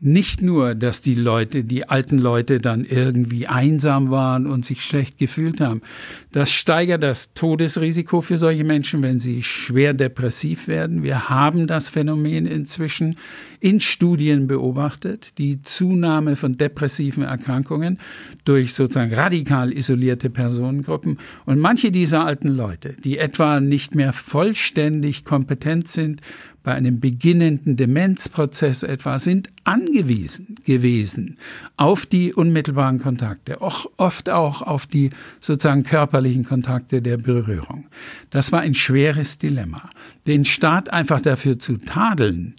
nicht 0.00 0.42
nur, 0.42 0.74
dass 0.74 1.00
die 1.00 1.14
Leute, 1.14 1.64
die 1.64 1.88
alten 1.88 2.18
Leute 2.18 2.60
dann 2.60 2.84
irgendwie 2.84 3.46
einsam 3.48 4.10
waren 4.10 4.46
und 4.46 4.64
sich 4.64 4.84
schlecht 4.84 5.18
gefühlt 5.18 5.60
haben. 5.60 5.82
Das 6.30 6.52
steigert 6.52 7.02
das 7.02 7.34
Todesrisiko 7.34 8.20
für 8.20 8.38
solche 8.38 8.64
Menschen, 8.64 9.02
wenn 9.02 9.18
sie 9.18 9.42
schwer 9.42 9.94
depressiv 9.94 10.68
werden. 10.68 11.02
Wir 11.02 11.28
haben 11.28 11.66
das 11.66 11.88
Phänomen 11.88 12.46
inzwischen 12.46 13.16
in 13.60 13.80
Studien 13.80 14.46
beobachtet, 14.46 15.38
die 15.38 15.62
Zunahme 15.62 16.36
von 16.36 16.56
depressiven 16.56 17.24
Erkrankungen 17.24 17.98
durch 18.44 18.74
sozusagen 18.74 19.12
radikal 19.12 19.72
isolierte 19.72 20.30
Personengruppen. 20.30 21.18
Und 21.44 21.58
manche 21.58 21.90
dieser 21.90 22.24
alten 22.24 22.48
Leute, 22.48 22.94
die 23.02 23.18
etwa 23.18 23.58
nicht 23.58 23.96
mehr 23.96 24.12
vollständig 24.12 25.24
kompetent 25.24 25.88
sind, 25.88 26.20
bei 26.62 26.74
einem 26.74 27.00
beginnenden 27.00 27.76
Demenzprozess 27.76 28.82
etwa 28.82 29.18
sind 29.18 29.48
angewiesen 29.64 30.56
gewesen 30.64 31.36
auf 31.76 32.06
die 32.06 32.34
unmittelbaren 32.34 32.98
Kontakte, 32.98 33.62
auch 33.62 33.86
oft 33.96 34.30
auch 34.30 34.62
auf 34.62 34.86
die 34.86 35.10
sozusagen 35.40 35.84
körperlichen 35.84 36.44
Kontakte 36.44 37.00
der 37.00 37.16
Berührung. 37.16 37.86
Das 38.30 38.52
war 38.52 38.60
ein 38.60 38.74
schweres 38.74 39.38
Dilemma. 39.38 39.90
Den 40.26 40.44
Staat 40.44 40.92
einfach 40.92 41.20
dafür 41.20 41.58
zu 41.58 41.76
tadeln, 41.78 42.54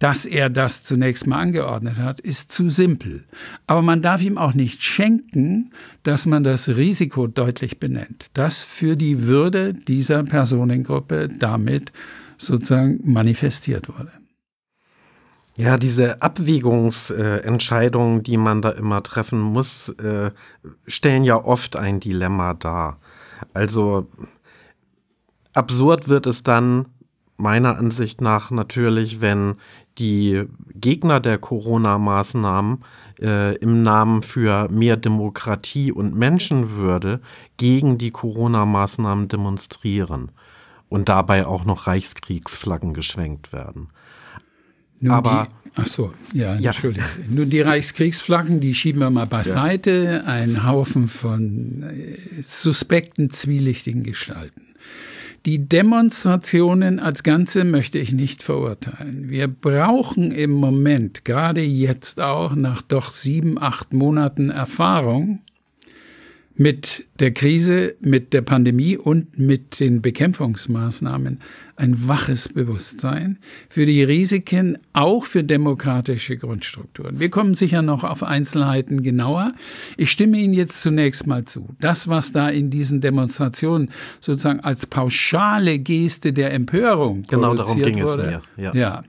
dass 0.00 0.24
er 0.24 0.48
das 0.48 0.82
zunächst 0.82 1.26
mal 1.26 1.38
angeordnet 1.38 1.98
hat, 1.98 2.20
ist 2.20 2.50
zu 2.50 2.70
simpel. 2.70 3.24
Aber 3.66 3.82
man 3.82 4.00
darf 4.00 4.22
ihm 4.22 4.38
auch 4.38 4.54
nicht 4.54 4.82
schenken, 4.82 5.70
dass 6.02 6.24
man 6.24 6.42
das 6.42 6.68
Risiko 6.68 7.26
deutlich 7.26 7.78
benennt, 7.78 8.30
das 8.32 8.64
für 8.64 8.96
die 8.96 9.24
Würde 9.24 9.74
dieser 9.74 10.24
Personengruppe 10.24 11.28
damit 11.28 11.92
sozusagen 12.40 13.00
manifestiert 13.04 13.88
wurde. 13.88 14.12
Ja, 15.56 15.76
diese 15.76 16.22
Abwägungsentscheidungen, 16.22 18.22
die 18.22 18.38
man 18.38 18.62
da 18.62 18.70
immer 18.70 19.02
treffen 19.02 19.40
muss, 19.40 19.90
äh, 19.90 20.30
stellen 20.86 21.24
ja 21.24 21.44
oft 21.44 21.76
ein 21.76 22.00
Dilemma 22.00 22.54
dar. 22.54 22.98
Also 23.52 24.06
absurd 25.52 26.08
wird 26.08 26.26
es 26.26 26.42
dann 26.42 26.86
meiner 27.36 27.76
Ansicht 27.76 28.22
nach 28.22 28.50
natürlich, 28.50 29.20
wenn 29.20 29.56
die 29.98 30.44
Gegner 30.74 31.20
der 31.20 31.36
Corona-Maßnahmen 31.36 32.82
äh, 33.20 33.56
im 33.56 33.82
Namen 33.82 34.22
für 34.22 34.68
mehr 34.70 34.96
Demokratie 34.96 35.92
und 35.92 36.14
Menschenwürde 36.14 37.20
gegen 37.58 37.98
die 37.98 38.10
Corona-Maßnahmen 38.10 39.28
demonstrieren 39.28 40.30
und 40.90 41.08
dabei 41.08 41.46
auch 41.46 41.64
noch 41.64 41.86
Reichskriegsflaggen 41.86 42.92
geschwenkt 42.92 43.54
werden. 43.54 43.88
Nun 44.98 45.12
Aber 45.12 45.48
die, 45.64 45.70
ach 45.76 45.86
so, 45.86 46.12
ja, 46.34 46.56
ja. 46.56 46.72
Entschuldigung. 46.72 47.08
Nun 47.30 47.48
die 47.48 47.62
Reichskriegsflaggen, 47.62 48.60
die 48.60 48.74
schieben 48.74 49.00
wir 49.00 49.08
mal 49.08 49.26
beiseite. 49.26 50.22
Ja. 50.26 50.30
Ein 50.30 50.66
Haufen 50.66 51.08
von 51.08 51.84
äh, 51.84 52.42
suspekten, 52.42 53.30
zwielichtigen 53.30 54.02
Gestalten. 54.02 54.60
Die 55.46 55.66
Demonstrationen 55.66 56.98
als 56.98 57.22
Ganze 57.22 57.64
möchte 57.64 57.98
ich 57.98 58.12
nicht 58.12 58.42
verurteilen. 58.42 59.30
Wir 59.30 59.48
brauchen 59.48 60.32
im 60.32 60.50
Moment, 60.50 61.24
gerade 61.24 61.62
jetzt 61.62 62.20
auch 62.20 62.54
nach 62.54 62.82
doch 62.82 63.10
sieben, 63.10 63.58
acht 63.58 63.94
Monaten 63.94 64.50
Erfahrung, 64.50 65.40
mit 66.60 67.06
der 67.20 67.30
Krise, 67.30 67.94
mit 68.00 68.34
der 68.34 68.42
Pandemie 68.42 68.98
und 68.98 69.38
mit 69.38 69.80
den 69.80 70.02
Bekämpfungsmaßnahmen 70.02 71.40
ein 71.76 72.06
waches 72.06 72.50
Bewusstsein 72.50 73.38
für 73.70 73.86
die 73.86 74.02
Risiken, 74.02 74.76
auch 74.92 75.24
für 75.24 75.42
demokratische 75.42 76.36
Grundstrukturen. 76.36 77.18
Wir 77.18 77.30
kommen 77.30 77.54
sicher 77.54 77.80
noch 77.80 78.04
auf 78.04 78.22
Einzelheiten 78.22 79.02
genauer. 79.02 79.54
Ich 79.96 80.10
stimme 80.10 80.36
Ihnen 80.36 80.52
jetzt 80.52 80.82
zunächst 80.82 81.26
mal 81.26 81.46
zu. 81.46 81.66
Das, 81.80 82.08
was 82.08 82.32
da 82.32 82.50
in 82.50 82.68
diesen 82.68 83.00
Demonstrationen 83.00 83.88
sozusagen 84.20 84.60
als 84.60 84.84
pauschale 84.84 85.78
Geste 85.78 86.34
der 86.34 86.52
Empörung 86.52 87.22
genau 87.22 87.54
darum 87.54 87.80
ging 87.80 88.02
wurde, 88.02 88.22
es 88.22 88.58
mir. 88.58 88.62
Ja. 88.62 88.74
ja, 88.74 89.02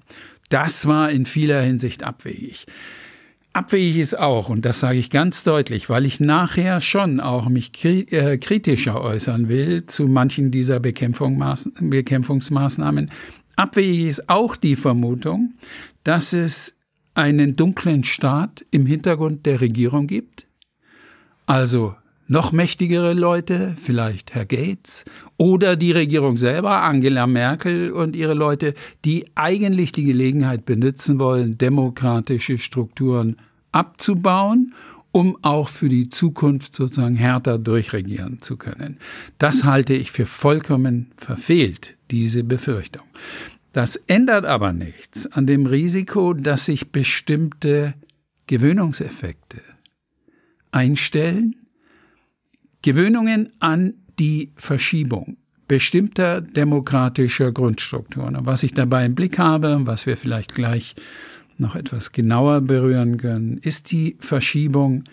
das 0.47 0.87
war 0.87 1.11
in 1.11 1.25
vieler 1.25 1.61
Hinsicht 1.61 2.03
abwegig. 2.03 2.65
Abwegig 3.53 3.97
ist 3.97 4.17
auch, 4.17 4.47
und 4.47 4.63
das 4.63 4.79
sage 4.79 4.97
ich 4.97 5.09
ganz 5.09 5.43
deutlich, 5.43 5.89
weil 5.89 6.05
ich 6.05 6.21
nachher 6.21 6.79
schon 6.79 7.19
auch 7.19 7.49
mich 7.49 7.83
äh, 7.83 8.37
kritischer 8.37 9.01
äußern 9.01 9.49
will 9.49 9.85
zu 9.87 10.07
manchen 10.07 10.51
dieser 10.51 10.79
Bekämpfungsmaßnahmen. 10.79 13.11
Abwegig 13.57 14.07
ist 14.07 14.29
auch 14.29 14.55
die 14.55 14.77
Vermutung, 14.77 15.53
dass 16.05 16.31
es 16.31 16.77
einen 17.13 17.57
dunklen 17.57 18.05
Staat 18.05 18.65
im 18.71 18.85
Hintergrund 18.85 19.45
der 19.45 19.59
Regierung 19.59 20.07
gibt. 20.07 20.45
Also 21.45 21.95
noch 22.31 22.53
mächtigere 22.53 23.11
Leute, 23.11 23.75
vielleicht 23.77 24.33
Herr 24.33 24.45
Gates 24.45 25.03
oder 25.35 25.75
die 25.75 25.91
Regierung 25.91 26.37
selber, 26.37 26.81
Angela 26.81 27.27
Merkel 27.27 27.91
und 27.91 28.15
ihre 28.15 28.35
Leute, 28.35 28.73
die 29.03 29.25
eigentlich 29.35 29.91
die 29.91 30.05
Gelegenheit 30.05 30.63
benutzen 30.65 31.19
wollen, 31.19 31.57
demokratische 31.57 32.57
Strukturen 32.57 33.35
abzubauen, 33.73 34.73
um 35.11 35.37
auch 35.41 35.67
für 35.67 35.89
die 35.89 36.07
Zukunft 36.07 36.73
sozusagen 36.73 37.15
härter 37.15 37.57
durchregieren 37.57 38.41
zu 38.41 38.55
können. 38.55 38.97
Das 39.37 39.65
halte 39.65 39.93
ich 39.93 40.09
für 40.09 40.25
vollkommen 40.25 41.11
verfehlt, 41.17 41.97
diese 42.11 42.45
Befürchtung. 42.45 43.03
Das 43.73 43.97
ändert 44.07 44.45
aber 44.45 44.71
nichts 44.71 45.29
an 45.29 45.47
dem 45.47 45.65
Risiko, 45.65 46.33
dass 46.33 46.67
sich 46.67 46.93
bestimmte 46.93 47.93
Gewöhnungseffekte 48.47 49.59
einstellen, 50.71 51.57
Gewöhnungen 52.81 53.51
an 53.59 53.93
die 54.19 54.51
Verschiebung 54.55 55.37
bestimmter 55.67 56.41
demokratischer 56.41 57.53
Grundstrukturen. 57.53 58.35
Und 58.35 58.45
was 58.45 58.63
ich 58.63 58.73
dabei 58.73 59.05
im 59.05 59.15
Blick 59.15 59.39
habe, 59.39 59.79
was 59.85 60.05
wir 60.05 60.17
vielleicht 60.17 60.53
gleich 60.53 60.95
noch 61.57 61.75
etwas 61.75 62.11
genauer 62.11 62.59
berühren 62.59 63.17
können, 63.17 63.57
ist 63.57 63.91
die 63.91 64.17
Verschiebung 64.19 65.05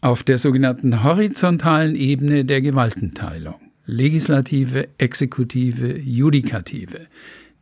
auf 0.00 0.22
der 0.22 0.38
sogenannten 0.38 1.04
horizontalen 1.04 1.94
Ebene 1.94 2.46
der 2.46 2.62
Gewaltenteilung. 2.62 3.56
Legislative, 3.84 4.88
Exekutive, 4.96 5.98
Judikative. 5.98 7.08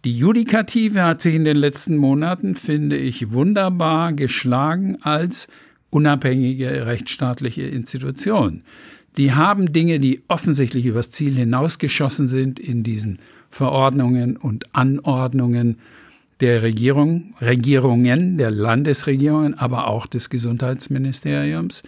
Die 0.04 0.16
Judikative 0.16 1.02
hat 1.02 1.22
sich 1.22 1.34
in 1.34 1.44
den 1.44 1.56
letzten 1.56 1.96
Monaten, 1.96 2.54
finde 2.54 2.96
ich, 2.96 3.32
wunderbar 3.32 4.12
geschlagen 4.12 4.98
als 5.02 5.48
unabhängige 5.90 6.86
rechtsstaatliche 6.86 7.62
Institution. 7.62 8.62
Die 9.16 9.32
haben 9.32 9.72
Dinge, 9.72 9.98
die 9.98 10.22
offensichtlich 10.28 10.86
übers 10.86 11.10
Ziel 11.10 11.34
hinausgeschossen 11.34 12.26
sind 12.26 12.60
in 12.60 12.82
diesen 12.82 13.18
Verordnungen 13.50 14.36
und 14.36 14.74
Anordnungen 14.74 15.78
der 16.40 16.62
Regierung, 16.62 17.34
Regierungen, 17.40 18.38
der 18.38 18.50
Landesregierungen, 18.50 19.54
aber 19.54 19.88
auch 19.88 20.06
des 20.06 20.30
Gesundheitsministeriums, 20.30 21.82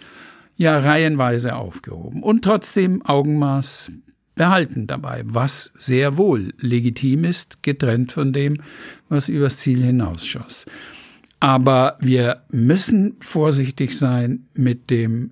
ja 0.55 0.77
reihenweise 0.77 1.55
aufgehoben 1.55 2.21
und 2.21 2.43
trotzdem 2.43 3.03
Augenmaß 3.03 3.91
behalten 4.35 4.87
dabei, 4.87 5.23
was 5.25 5.71
sehr 5.75 6.17
wohl 6.17 6.53
legitim 6.57 7.23
ist, 7.23 7.63
getrennt 7.63 8.11
von 8.11 8.33
dem, 8.33 8.61
was 9.09 9.29
übers 9.29 9.57
Ziel 9.57 9.83
hinausschoss. 9.83 10.65
Aber 11.39 11.97
wir 11.99 12.43
müssen 12.51 13.17
vorsichtig 13.19 13.97
sein 13.97 14.47
mit 14.53 14.89
dem 14.89 15.31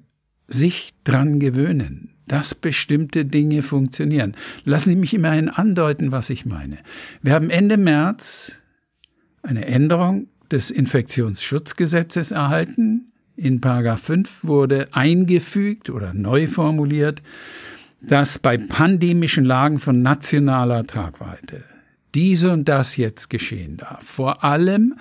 sich 0.54 0.94
dran 1.04 1.40
gewöhnen, 1.40 2.10
dass 2.28 2.56
bestimmte 2.56 3.26
Dinge 3.26 3.64
funktionieren. 3.64 4.36
Lassen 4.64 4.90
Sie 4.90 4.96
mich 4.96 5.14
immerhin 5.14 5.50
andeuten, 5.50 6.12
was 6.12 6.30
ich 6.30 6.46
meine. 6.46 6.78
Wir 7.22 7.34
haben 7.34 7.50
Ende 7.50 7.78
März 7.78 8.62
eine 9.44 9.66
Änderung 9.66 10.28
des 10.52 10.72
Infektionsschutzgesetzes 10.72 12.32
erhalten. 12.32 13.12
In 13.36 13.62
Paragraph 13.62 14.02
5 14.02 14.44
wurde 14.44 14.90
eingefügt 14.92 15.90
oder 15.90 16.14
neu 16.14 16.48
formuliert, 16.48 17.22
dass 18.02 18.40
bei 18.40 18.58
pandemischen 18.58 19.46
Lagen 19.46 19.80
von 19.80 20.02
nationaler 20.02 20.86
Tragweite 20.86 21.64
diese 22.14 22.52
und 22.52 22.68
das 22.68 22.98
jetzt 22.98 23.30
geschehen 23.30 23.78
darf. 23.78 24.04
Vor 24.04 24.44
allem, 24.44 24.96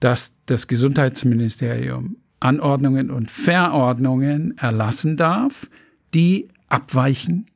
dass 0.00 0.34
das 0.46 0.66
Gesundheitsministerium 0.66 2.16
Anordnungen 2.40 3.10
und 3.10 3.30
Verordnungen 3.30 4.56
erlassen 4.58 5.16
darf, 5.16 5.68
die 6.14 6.48
abweichen 6.68 7.46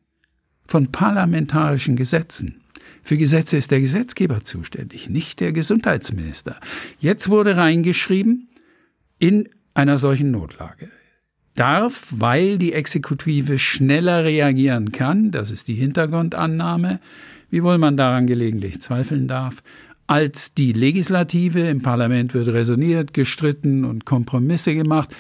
von 0.67 0.91
parlamentarischen 0.91 1.97
Gesetzen. 1.97 2.63
Für 3.03 3.17
Gesetze 3.17 3.57
ist 3.57 3.71
der 3.71 3.81
Gesetzgeber 3.81 4.43
zuständig, 4.45 5.11
nicht 5.11 5.41
der 5.41 5.53
Gesundheitsminister. 5.53 6.59
Jetzt 6.99 7.29
wurde 7.29 7.57
reingeschrieben, 7.57 8.49
in 9.19 9.49
einer 9.75 9.99
solchen 9.99 10.31
Notlage 10.31 10.89
darf, 11.55 12.13
weil 12.17 12.59
die 12.59 12.73
Exekutive 12.73 13.59
schneller 13.59 14.25
reagieren 14.25 14.93
kann, 14.93 15.31
das 15.31 15.51
ist 15.51 15.69
die 15.69 15.75
Hintergrundannahme, 15.75 17.01
wiewohl 17.51 17.79
man 17.79 17.97
daran 17.97 18.27
gelegentlich 18.27 18.81
zweifeln 18.81 19.29
darf, 19.29 19.63
als 20.07 20.55
die 20.55 20.73
Legislative. 20.73 21.61
Im 21.61 21.83
Parlament 21.83 22.35
wird 22.35 22.49
resoniert, 22.49 23.15
gestritten 23.15 23.85
und 23.85 24.05
Kompromisse 24.05 24.75
gemacht. 24.75 25.15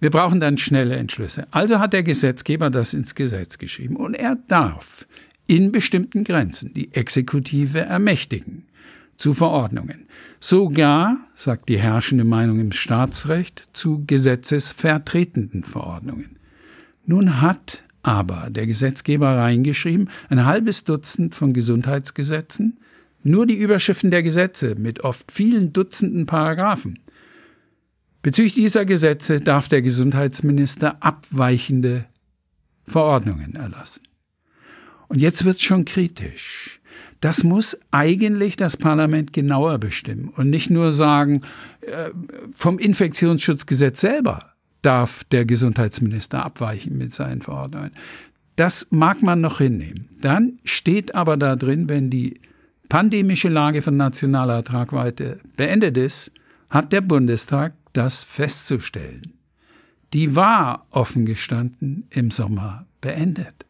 Wir 0.00 0.10
brauchen 0.10 0.40
dann 0.40 0.58
schnelle 0.58 0.96
Entschlüsse. 0.96 1.46
Also 1.50 1.80
hat 1.80 1.92
der 1.92 2.02
Gesetzgeber 2.02 2.70
das 2.70 2.94
ins 2.94 3.14
Gesetz 3.14 3.58
geschrieben. 3.58 3.96
Und 3.96 4.14
er 4.14 4.36
darf 4.48 5.06
in 5.46 5.72
bestimmten 5.72 6.24
Grenzen 6.24 6.72
die 6.74 6.94
Exekutive 6.94 7.80
ermächtigen 7.80 8.64
zu 9.16 9.34
Verordnungen. 9.34 10.06
Sogar, 10.38 11.16
sagt 11.34 11.68
die 11.68 11.78
herrschende 11.78 12.24
Meinung 12.24 12.60
im 12.60 12.72
Staatsrecht, 12.72 13.64
zu 13.72 14.04
gesetzesvertretenden 14.06 15.64
Verordnungen. 15.64 16.36
Nun 17.04 17.40
hat 17.40 17.82
aber 18.02 18.48
der 18.50 18.66
Gesetzgeber 18.66 19.36
reingeschrieben, 19.36 20.08
ein 20.28 20.46
halbes 20.46 20.84
Dutzend 20.84 21.34
von 21.34 21.52
Gesundheitsgesetzen, 21.52 22.78
nur 23.22 23.46
die 23.46 23.56
Überschriften 23.56 24.10
der 24.10 24.22
Gesetze 24.22 24.74
mit 24.76 25.00
oft 25.04 25.30
vielen 25.32 25.72
Dutzenden 25.72 26.26
Paragraphen. 26.26 26.98
Bezüglich 28.22 28.54
dieser 28.54 28.84
Gesetze 28.84 29.40
darf 29.40 29.68
der 29.68 29.82
Gesundheitsminister 29.82 31.02
abweichende 31.02 32.06
Verordnungen 32.86 33.54
erlassen. 33.54 34.02
Und 35.08 35.20
jetzt 35.20 35.44
wird's 35.44 35.62
schon 35.62 35.84
kritisch. 35.84 36.80
Das 37.20 37.42
muss 37.42 37.78
eigentlich 37.90 38.56
das 38.56 38.76
Parlament 38.76 39.32
genauer 39.32 39.78
bestimmen 39.78 40.28
und 40.28 40.50
nicht 40.50 40.70
nur 40.70 40.92
sagen, 40.92 41.42
äh, 41.80 42.10
vom 42.52 42.78
Infektionsschutzgesetz 42.78 44.00
selber 44.00 44.52
darf 44.82 45.24
der 45.24 45.44
Gesundheitsminister 45.44 46.44
abweichen 46.44 46.96
mit 46.96 47.12
seinen 47.12 47.42
Verordnungen. 47.42 47.90
Das 48.56 48.88
mag 48.90 49.22
man 49.22 49.40
noch 49.40 49.58
hinnehmen. 49.58 50.08
Dann 50.20 50.58
steht 50.64 51.14
aber 51.14 51.36
da 51.36 51.56
drin, 51.56 51.88
wenn 51.88 52.10
die 52.10 52.40
pandemische 52.88 53.48
Lage 53.48 53.82
von 53.82 53.96
nationaler 53.96 54.62
Tragweite 54.64 55.40
beendet 55.56 55.96
ist, 55.96 56.32
hat 56.70 56.92
der 56.92 57.00
Bundestag 57.00 57.74
das 57.92 58.24
festzustellen. 58.24 59.34
Die 60.12 60.36
war 60.36 60.86
offen 60.90 61.26
gestanden 61.26 62.06
im 62.10 62.30
Sommer 62.30 62.86
beendet. 63.00 63.66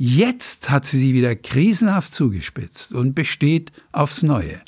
Jetzt 0.00 0.70
hat 0.70 0.86
sie 0.86 0.96
sie 0.96 1.12
wieder 1.12 1.34
krisenhaft 1.34 2.14
zugespitzt 2.14 2.92
und 2.92 3.14
besteht 3.16 3.72
aufs 3.90 4.22
Neue. 4.22 4.60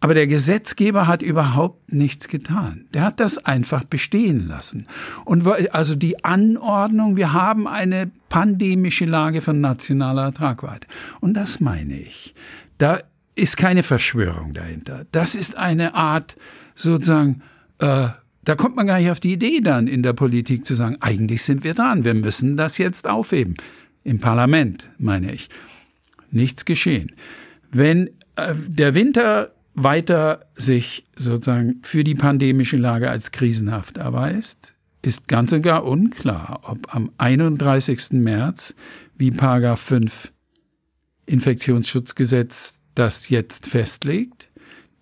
Aber 0.00 0.14
der 0.14 0.26
Gesetzgeber 0.26 1.06
hat 1.06 1.20
überhaupt 1.20 1.92
nichts 1.92 2.28
getan. 2.28 2.86
Der 2.94 3.02
hat 3.02 3.20
das 3.20 3.36
einfach 3.44 3.84
bestehen 3.84 4.48
lassen. 4.48 4.86
Und 5.26 5.46
also 5.74 5.94
die 5.96 6.24
Anordnung, 6.24 7.18
wir 7.18 7.34
haben 7.34 7.68
eine 7.68 8.10
pandemische 8.30 9.04
Lage 9.04 9.42
von 9.42 9.60
nationaler 9.60 10.32
Tragweite. 10.32 10.86
Und 11.20 11.34
das 11.34 11.60
meine 11.60 12.00
ich. 12.00 12.34
Da 12.78 13.00
ist 13.40 13.56
keine 13.56 13.82
Verschwörung 13.82 14.52
dahinter. 14.52 15.06
Das 15.12 15.34
ist 15.34 15.56
eine 15.56 15.94
Art 15.94 16.36
sozusagen, 16.74 17.42
äh, 17.78 18.08
da 18.44 18.54
kommt 18.54 18.76
man 18.76 18.86
gar 18.86 18.98
nicht 18.98 19.10
auf 19.10 19.20
die 19.20 19.32
Idee 19.32 19.60
dann 19.60 19.86
in 19.86 20.02
der 20.02 20.12
Politik 20.12 20.66
zu 20.66 20.74
sagen, 20.74 20.96
eigentlich 21.00 21.42
sind 21.42 21.64
wir 21.64 21.72
dran, 21.72 22.04
wir 22.04 22.14
müssen 22.14 22.56
das 22.56 22.76
jetzt 22.76 23.08
aufheben. 23.08 23.56
Im 24.04 24.20
Parlament, 24.20 24.90
meine 24.98 25.32
ich. 25.32 25.48
Nichts 26.30 26.64
geschehen. 26.66 27.12
Wenn 27.70 28.08
äh, 28.36 28.54
der 28.54 28.94
Winter 28.94 29.52
weiter 29.74 30.46
sich 30.54 31.06
sozusagen 31.16 31.80
für 31.82 32.04
die 32.04 32.14
pandemische 32.14 32.76
Lage 32.76 33.08
als 33.08 33.30
krisenhaft 33.30 33.96
erweist, 33.96 34.74
ist 35.02 35.28
ganz 35.28 35.52
und 35.52 35.62
gar 35.62 35.84
unklar, 35.84 36.60
ob 36.64 36.94
am 36.94 37.10
31. 37.16 38.12
März, 38.12 38.74
wie 39.16 39.30
Paragraph 39.30 39.80
5 39.80 40.32
Infektionsschutzgesetz 41.24 42.79
das 43.00 43.30
jetzt 43.30 43.66
festlegt, 43.66 44.50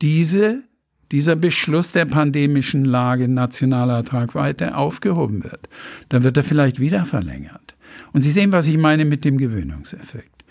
diese, 0.00 0.62
dieser 1.10 1.34
Beschluss 1.34 1.90
der 1.90 2.04
pandemischen 2.04 2.84
Lage 2.84 3.26
nationaler 3.26 4.04
Tragweite 4.04 4.76
aufgehoben 4.76 5.42
wird. 5.42 5.68
Dann 6.08 6.22
wird 6.22 6.36
er 6.36 6.44
vielleicht 6.44 6.78
wieder 6.78 7.06
verlängert. 7.06 7.74
Und 8.12 8.20
Sie 8.20 8.30
sehen, 8.30 8.52
was 8.52 8.68
ich 8.68 8.78
meine 8.78 9.04
mit 9.04 9.24
dem 9.24 9.36
Gewöhnungseffekt. 9.36 10.44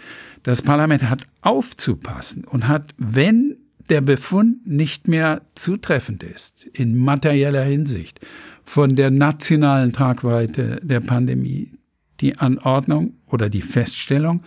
Das 0.44 0.62
Parlament 0.62 1.10
hat 1.10 1.26
aufzupassen 1.42 2.44
und 2.44 2.68
hat, 2.68 2.94
wenn 2.98 3.56
der 3.90 4.02
Befund 4.02 4.68
nicht 4.68 5.08
mehr 5.08 5.42
zutreffend 5.56 6.24
ist 6.24 6.66
in 6.66 6.98
materieller 6.98 7.64
Hinsicht 7.64 8.20
von 8.66 8.98
der 8.98 9.10
nationalen 9.10 9.94
Tragweite 9.94 10.82
der 10.84 11.00
Pandemie, 11.00 11.72
die 12.20 12.38
Anordnung 12.38 13.14
oder 13.28 13.50
die 13.50 13.62
Feststellung 13.62 14.44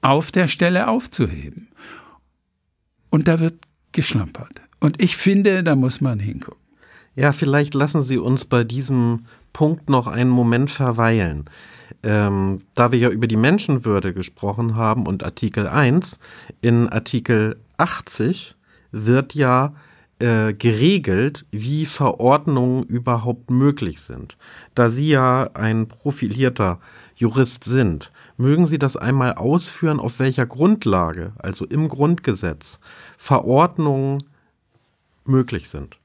auf 0.00 0.30
der 0.30 0.46
Stelle 0.46 0.86
aufzuheben. 0.86 1.68
Und 3.14 3.28
da 3.28 3.38
wird 3.38 3.54
geschlampert. 3.92 4.60
Und 4.80 5.00
ich 5.00 5.16
finde, 5.16 5.62
da 5.62 5.76
muss 5.76 6.00
man 6.00 6.18
hingucken. 6.18 6.60
Ja, 7.14 7.30
vielleicht 7.30 7.74
lassen 7.74 8.02
Sie 8.02 8.18
uns 8.18 8.44
bei 8.44 8.64
diesem 8.64 9.26
Punkt 9.52 9.88
noch 9.88 10.08
einen 10.08 10.30
Moment 10.30 10.68
verweilen. 10.68 11.44
Ähm, 12.02 12.62
da 12.74 12.90
wir 12.90 12.98
ja 12.98 13.10
über 13.10 13.28
die 13.28 13.36
Menschenwürde 13.36 14.14
gesprochen 14.14 14.74
haben 14.74 15.06
und 15.06 15.22
Artikel 15.22 15.68
1, 15.68 16.18
in 16.60 16.88
Artikel 16.88 17.60
80 17.76 18.56
wird 18.90 19.36
ja 19.36 19.76
äh, 20.18 20.54
geregelt, 20.54 21.44
wie 21.50 21.86
Verordnungen 21.86 22.84
überhaupt 22.84 23.50
möglich 23.50 24.00
sind. 24.00 24.36
Da 24.74 24.90
Sie 24.90 25.08
ja 25.08 25.50
ein 25.54 25.88
profilierter 25.88 26.80
Jurist 27.16 27.64
sind, 27.64 28.12
mögen 28.36 28.66
Sie 28.66 28.78
das 28.78 28.96
einmal 28.96 29.34
ausführen, 29.34 30.00
auf 30.00 30.18
welcher 30.18 30.46
Grundlage, 30.46 31.32
also 31.38 31.64
im 31.64 31.88
Grundgesetz, 31.88 32.80
Verordnungen 33.16 34.18
möglich 35.24 35.68
sind? 35.68 35.98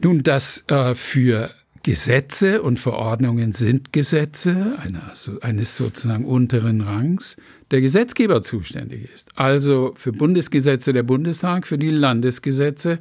Nun, 0.00 0.22
dass 0.22 0.64
äh, 0.68 0.94
für 0.94 1.50
Gesetze 1.88 2.60
und 2.60 2.78
Verordnungen 2.78 3.52
sind 3.54 3.94
Gesetze 3.94 4.74
einer, 4.84 5.10
eines 5.40 5.74
sozusagen 5.74 6.26
unteren 6.26 6.82
Rangs, 6.82 7.38
der 7.70 7.80
Gesetzgeber 7.80 8.42
zuständig 8.42 9.08
ist. 9.10 9.30
Also 9.36 9.94
für 9.96 10.12
Bundesgesetze 10.12 10.92
der 10.92 11.02
Bundestag, 11.02 11.66
für 11.66 11.78
die 11.78 11.88
Landesgesetze 11.88 12.98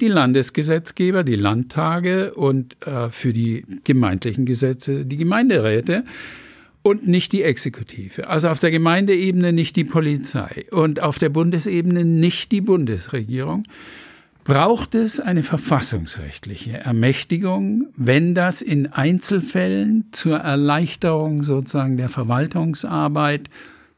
die 0.00 0.06
Landesgesetzgeber, 0.06 1.24
die 1.24 1.34
Landtage 1.34 2.32
und 2.32 2.76
äh, 2.86 3.10
für 3.10 3.32
die 3.32 3.64
gemeindlichen 3.82 4.46
Gesetze 4.46 5.04
die 5.04 5.16
Gemeinderäte 5.16 6.04
und 6.82 7.08
nicht 7.08 7.32
die 7.32 7.42
Exekutive. 7.42 8.28
Also 8.28 8.50
auf 8.50 8.60
der 8.60 8.70
Gemeindeebene 8.70 9.52
nicht 9.52 9.74
die 9.74 9.82
Polizei 9.82 10.64
und 10.70 11.00
auf 11.00 11.18
der 11.18 11.30
Bundesebene 11.30 12.04
nicht 12.04 12.52
die 12.52 12.60
Bundesregierung 12.60 13.64
braucht 14.48 14.94
es 14.94 15.20
eine 15.20 15.42
verfassungsrechtliche 15.42 16.78
Ermächtigung, 16.78 17.88
wenn 17.94 18.34
das 18.34 18.62
in 18.62 18.86
Einzelfällen 18.86 20.08
zur 20.12 20.38
Erleichterung 20.38 21.42
sozusagen 21.42 21.98
der 21.98 22.08
Verwaltungsarbeit 22.08 23.50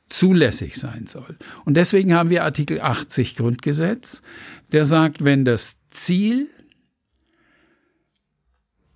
zulässig 0.08 0.76
sein 0.76 1.06
soll. 1.06 1.38
Und 1.64 1.74
deswegen 1.74 2.14
haben 2.14 2.30
wir 2.30 2.42
Artikel 2.42 2.80
80 2.80 3.36
Grundgesetz, 3.36 4.22
der 4.72 4.84
sagt, 4.84 5.24
wenn 5.24 5.44
das 5.44 5.78
Ziel 5.90 6.48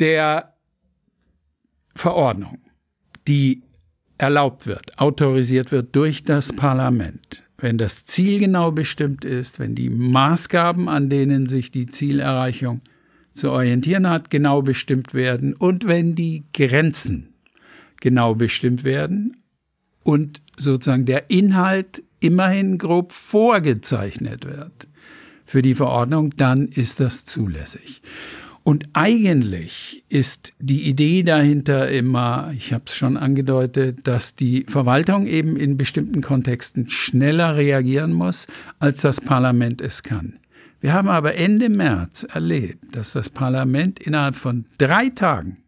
der 0.01 0.57
Verordnung, 1.95 2.59
die 3.29 3.63
erlaubt 4.19 4.67
wird, 4.67 4.99
autorisiert 4.99 5.71
wird 5.71 5.95
durch 5.95 6.25
das 6.25 6.53
Parlament, 6.53 7.44
wenn 7.65 7.79
das 7.79 8.05
Ziel 8.05 8.39
genau 8.39 8.71
bestimmt 8.71 9.25
ist, 9.25 9.59
wenn 9.59 9.75
die 9.75 9.89
Maßgaben, 9.89 10.87
an 10.87 11.09
denen 11.09 11.47
sich 11.47 11.71
die 11.71 11.87
Zielerreichung 11.87 12.83
zu 13.33 13.51
orientieren 13.51 14.09
hat, 14.09 14.29
genau 14.29 14.61
bestimmt 14.61 15.15
werden 15.15 15.55
und 15.55 15.89
wenn 15.89 16.15
die 16.15 16.45
Grenzen 16.53 17.33
genau 18.01 18.35
bestimmt 18.35 18.85
werden 18.85 19.39
und 20.03 20.43
sozusagen 20.59 21.07
der 21.07 21.31
Inhalt 21.31 22.03
immerhin 22.21 22.77
grob 22.77 23.13
vorgezeichnet 23.13 24.45
wird 24.45 24.87
für 25.47 25.63
die 25.63 25.75
Verordnung, 25.75 26.37
dann 26.37 26.69
ist 26.69 27.01
das 27.01 27.25
zulässig. 27.25 28.03
Und 28.65 28.87
eigentlich 28.95 30.05
ist 30.09 30.55
die 30.59 30.89
Idee 30.89 31.23
dahinter 31.23 31.91
immer, 31.91 32.51
ich 32.57 32.73
habe 32.73 32.85
es 32.87 32.97
schon 32.97 33.19
angedeutet, 33.19 34.07
dass 34.07 34.37
die 34.37 34.65
Verwaltung 34.67 35.27
eben 35.27 35.57
in 35.59 35.77
bestimmten 35.77 36.23
Kontexten 36.23 36.89
schneller 36.89 37.57
reagieren 37.57 38.15
muss, 38.15 38.47
als 38.79 39.03
das 39.03 39.21
Parlament 39.21 39.83
es 39.83 40.03
kann. 40.03 40.39
Wir 40.81 40.95
haben 40.95 41.09
aber 41.09 41.35
Ende 41.35 41.69
März 41.69 42.23
erlebt, 42.25 42.97
dass 42.97 43.13
das 43.13 43.29
Parlament 43.29 43.99
innerhalb 43.99 44.35
von 44.35 44.65
drei 44.79 45.11
Tagen 45.11 45.59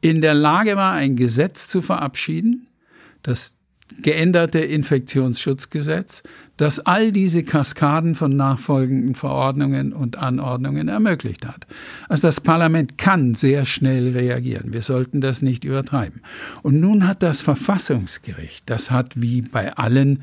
in 0.00 0.20
der 0.20 0.34
Lage 0.34 0.76
war, 0.76 0.92
ein 0.92 1.16
Gesetz 1.16 1.66
zu 1.66 1.82
verabschieden, 1.82 2.68
das 3.22 3.55
geänderte 4.00 4.58
Infektionsschutzgesetz, 4.58 6.22
das 6.56 6.80
all 6.80 7.12
diese 7.12 7.42
Kaskaden 7.42 8.14
von 8.14 8.36
nachfolgenden 8.36 9.14
Verordnungen 9.14 9.92
und 9.92 10.16
Anordnungen 10.16 10.88
ermöglicht 10.88 11.46
hat. 11.46 11.66
Also 12.08 12.28
das 12.28 12.40
Parlament 12.40 12.98
kann 12.98 13.34
sehr 13.34 13.64
schnell 13.64 14.12
reagieren. 14.12 14.72
Wir 14.72 14.82
sollten 14.82 15.20
das 15.20 15.42
nicht 15.42 15.64
übertreiben. 15.64 16.22
Und 16.62 16.80
nun 16.80 17.06
hat 17.06 17.22
das 17.22 17.40
Verfassungsgericht, 17.40 18.68
das 18.68 18.90
hat 18.90 19.20
wie 19.20 19.42
bei 19.42 19.72
allen 19.74 20.22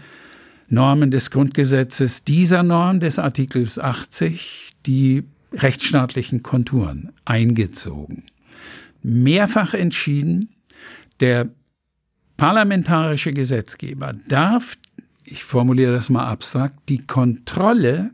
Normen 0.70 1.12
des 1.12 1.30
Grundgesetzes 1.32 2.24
dieser 2.24 2.64
Norm 2.64 3.00
des 3.00 3.20
Artikels 3.20 3.80
80 3.80 4.72
die 4.86 5.24
rechtsstaatlichen 5.54 6.42
Konturen 6.42 7.12
eingezogen. 7.26 8.24
Mehrfach 9.04 9.74
entschieden, 9.74 10.50
der 11.20 11.50
parlamentarische 12.38 13.32
Gesetzgeber 13.32 14.14
darf, 14.28 14.76
ich 15.24 15.44
formuliere 15.44 15.94
das 15.94 16.10
mal 16.10 16.28
abstrakt, 16.28 16.78
die 16.90 17.06
Kontrolle 17.06 18.12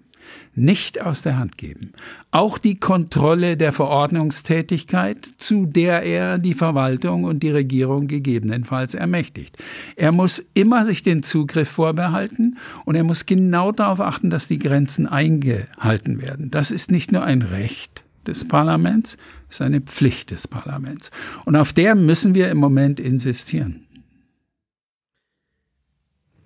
nicht 0.56 1.02
aus 1.02 1.22
der 1.22 1.38
Hand 1.38 1.58
geben. 1.58 1.94
Auch 2.32 2.58
die 2.58 2.76
Kontrolle 2.76 3.58
der 3.58 3.72
Verordnungstätigkeit, 3.72 5.26
zu 5.38 5.66
der 5.66 6.04
er 6.04 6.38
die 6.38 6.54
Verwaltung 6.54 7.24
und 7.24 7.42
die 7.42 7.50
Regierung 7.50 8.08
gegebenenfalls 8.08 8.94
ermächtigt. 8.94 9.58
Er 9.96 10.12
muss 10.12 10.46
immer 10.54 10.86
sich 10.86 11.02
den 11.02 11.24
Zugriff 11.24 11.70
vorbehalten 11.70 12.58
und 12.86 12.96
er 12.96 13.04
muss 13.04 13.26
genau 13.26 13.72
darauf 13.72 14.02
achten, 14.02 14.30
dass 14.30 14.48
die 14.48 14.60
Grenzen 14.60 15.08
eingehalten 15.08 16.22
werden. 16.22 16.52
Das 16.52 16.72
ist 16.72 16.92
nicht 16.92 17.12
nur 17.12 17.24
ein 17.24 17.42
Recht 17.42 18.04
des 18.28 18.48
Parlaments, 18.48 19.18
es 19.48 19.56
ist 19.56 19.62
eine 19.62 19.82
Pflicht 19.82 20.32
des 20.32 20.48
Parlaments. 20.48 21.10
Und 21.46 21.56
auf 21.56 21.74
der 21.74 21.96
müssen 21.96 22.36
wir 22.36 22.52
im 22.52 22.58
Moment 22.58 23.00
insistieren. 23.00 23.86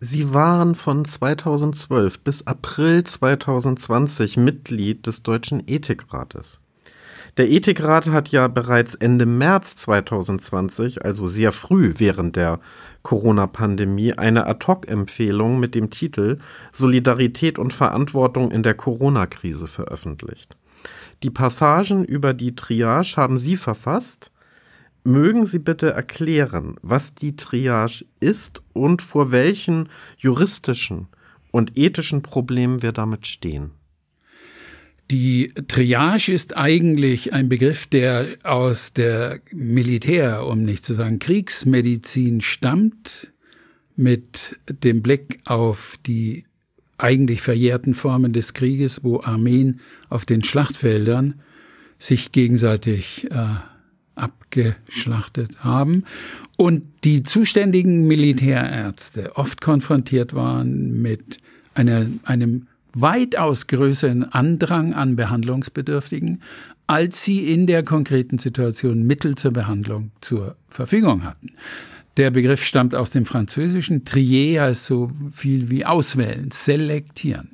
Sie 0.05 0.33
waren 0.33 0.75
von 0.75 1.05
2012 1.05 2.19
bis 2.19 2.45
April 2.45 3.05
2020 3.05 4.35
Mitglied 4.35 5.07
des 5.07 5.23
Deutschen 5.23 5.63
Ethikrates. 5.65 6.59
Der 7.37 7.49
Ethikrat 7.49 8.07
hat 8.07 8.27
ja 8.27 8.49
bereits 8.49 8.95
Ende 8.95 9.25
März 9.25 9.77
2020, 9.77 11.05
also 11.05 11.27
sehr 11.27 11.53
früh 11.53 11.93
während 11.99 12.35
der 12.35 12.59
Corona-Pandemie, 13.03 14.11
eine 14.11 14.45
Ad-hoc-Empfehlung 14.45 15.61
mit 15.61 15.73
dem 15.73 15.89
Titel 15.89 16.37
Solidarität 16.73 17.57
und 17.57 17.71
Verantwortung 17.71 18.51
in 18.51 18.61
der 18.61 18.73
Corona-Krise 18.73 19.69
veröffentlicht. 19.69 20.57
Die 21.23 21.29
Passagen 21.29 22.03
über 22.03 22.33
die 22.33 22.57
Triage 22.57 23.13
haben 23.15 23.37
Sie 23.37 23.55
verfasst 23.55 24.32
Mögen 25.03 25.47
Sie 25.47 25.59
bitte 25.59 25.91
erklären, 25.91 26.75
was 26.81 27.13
die 27.13 27.35
Triage 27.35 28.05
ist 28.21 28.61
und 28.73 29.01
vor 29.01 29.31
welchen 29.31 29.89
juristischen 30.17 31.07
und 31.51 31.77
ethischen 31.77 32.21
Problemen 32.21 32.81
wir 32.81 32.93
damit 32.93 33.27
stehen? 33.27 33.71
Die 35.11 35.51
Triage 35.67 36.31
ist 36.31 36.55
eigentlich 36.55 37.33
ein 37.33 37.49
Begriff, 37.49 37.85
der 37.85 38.37
aus 38.43 38.93
der 38.93 39.41
Militär, 39.51 40.45
um 40.45 40.63
nicht 40.63 40.85
zu 40.85 40.93
sagen 40.93 41.19
Kriegsmedizin 41.19 42.39
stammt, 42.39 43.33
mit 43.97 44.57
dem 44.67 45.01
Blick 45.01 45.39
auf 45.45 45.99
die 46.05 46.45
eigentlich 46.97 47.41
verjährten 47.41 47.93
Formen 47.93 48.31
des 48.31 48.53
Krieges, 48.53 49.03
wo 49.03 49.19
Armeen 49.21 49.81
auf 50.09 50.25
den 50.25 50.43
Schlachtfeldern 50.43 51.41
sich 51.99 52.31
gegenseitig 52.31 53.29
äh, 53.29 53.55
abgeschlachtet 54.15 55.63
haben 55.63 56.03
und 56.57 56.83
die 57.03 57.23
zuständigen 57.23 58.07
Militärärzte 58.07 59.35
oft 59.35 59.61
konfrontiert 59.61 60.33
waren 60.33 61.01
mit 61.01 61.39
einer, 61.73 62.05
einem 62.23 62.67
weitaus 62.93 63.67
größeren 63.67 64.31
Andrang 64.31 64.93
an 64.93 65.15
Behandlungsbedürftigen 65.15 66.41
als 66.87 67.23
sie 67.23 67.51
in 67.51 67.67
der 67.67 67.83
konkreten 67.83 68.37
Situation 68.37 69.03
Mittel 69.03 69.35
zur 69.35 69.51
Behandlung 69.51 70.11
zur 70.21 70.55
Verfügung 70.69 71.23
hatten. 71.23 71.53
Der 72.17 72.29
Begriff 72.29 72.63
stammt 72.63 72.93
aus 72.93 73.09
dem 73.09 73.25
Französischen. 73.25 74.05
Trier 74.05 74.63
heißt 74.63 74.85
so 74.85 75.11
viel 75.31 75.71
wie 75.71 75.85
auswählen, 75.85 76.51
selektieren. 76.51 77.49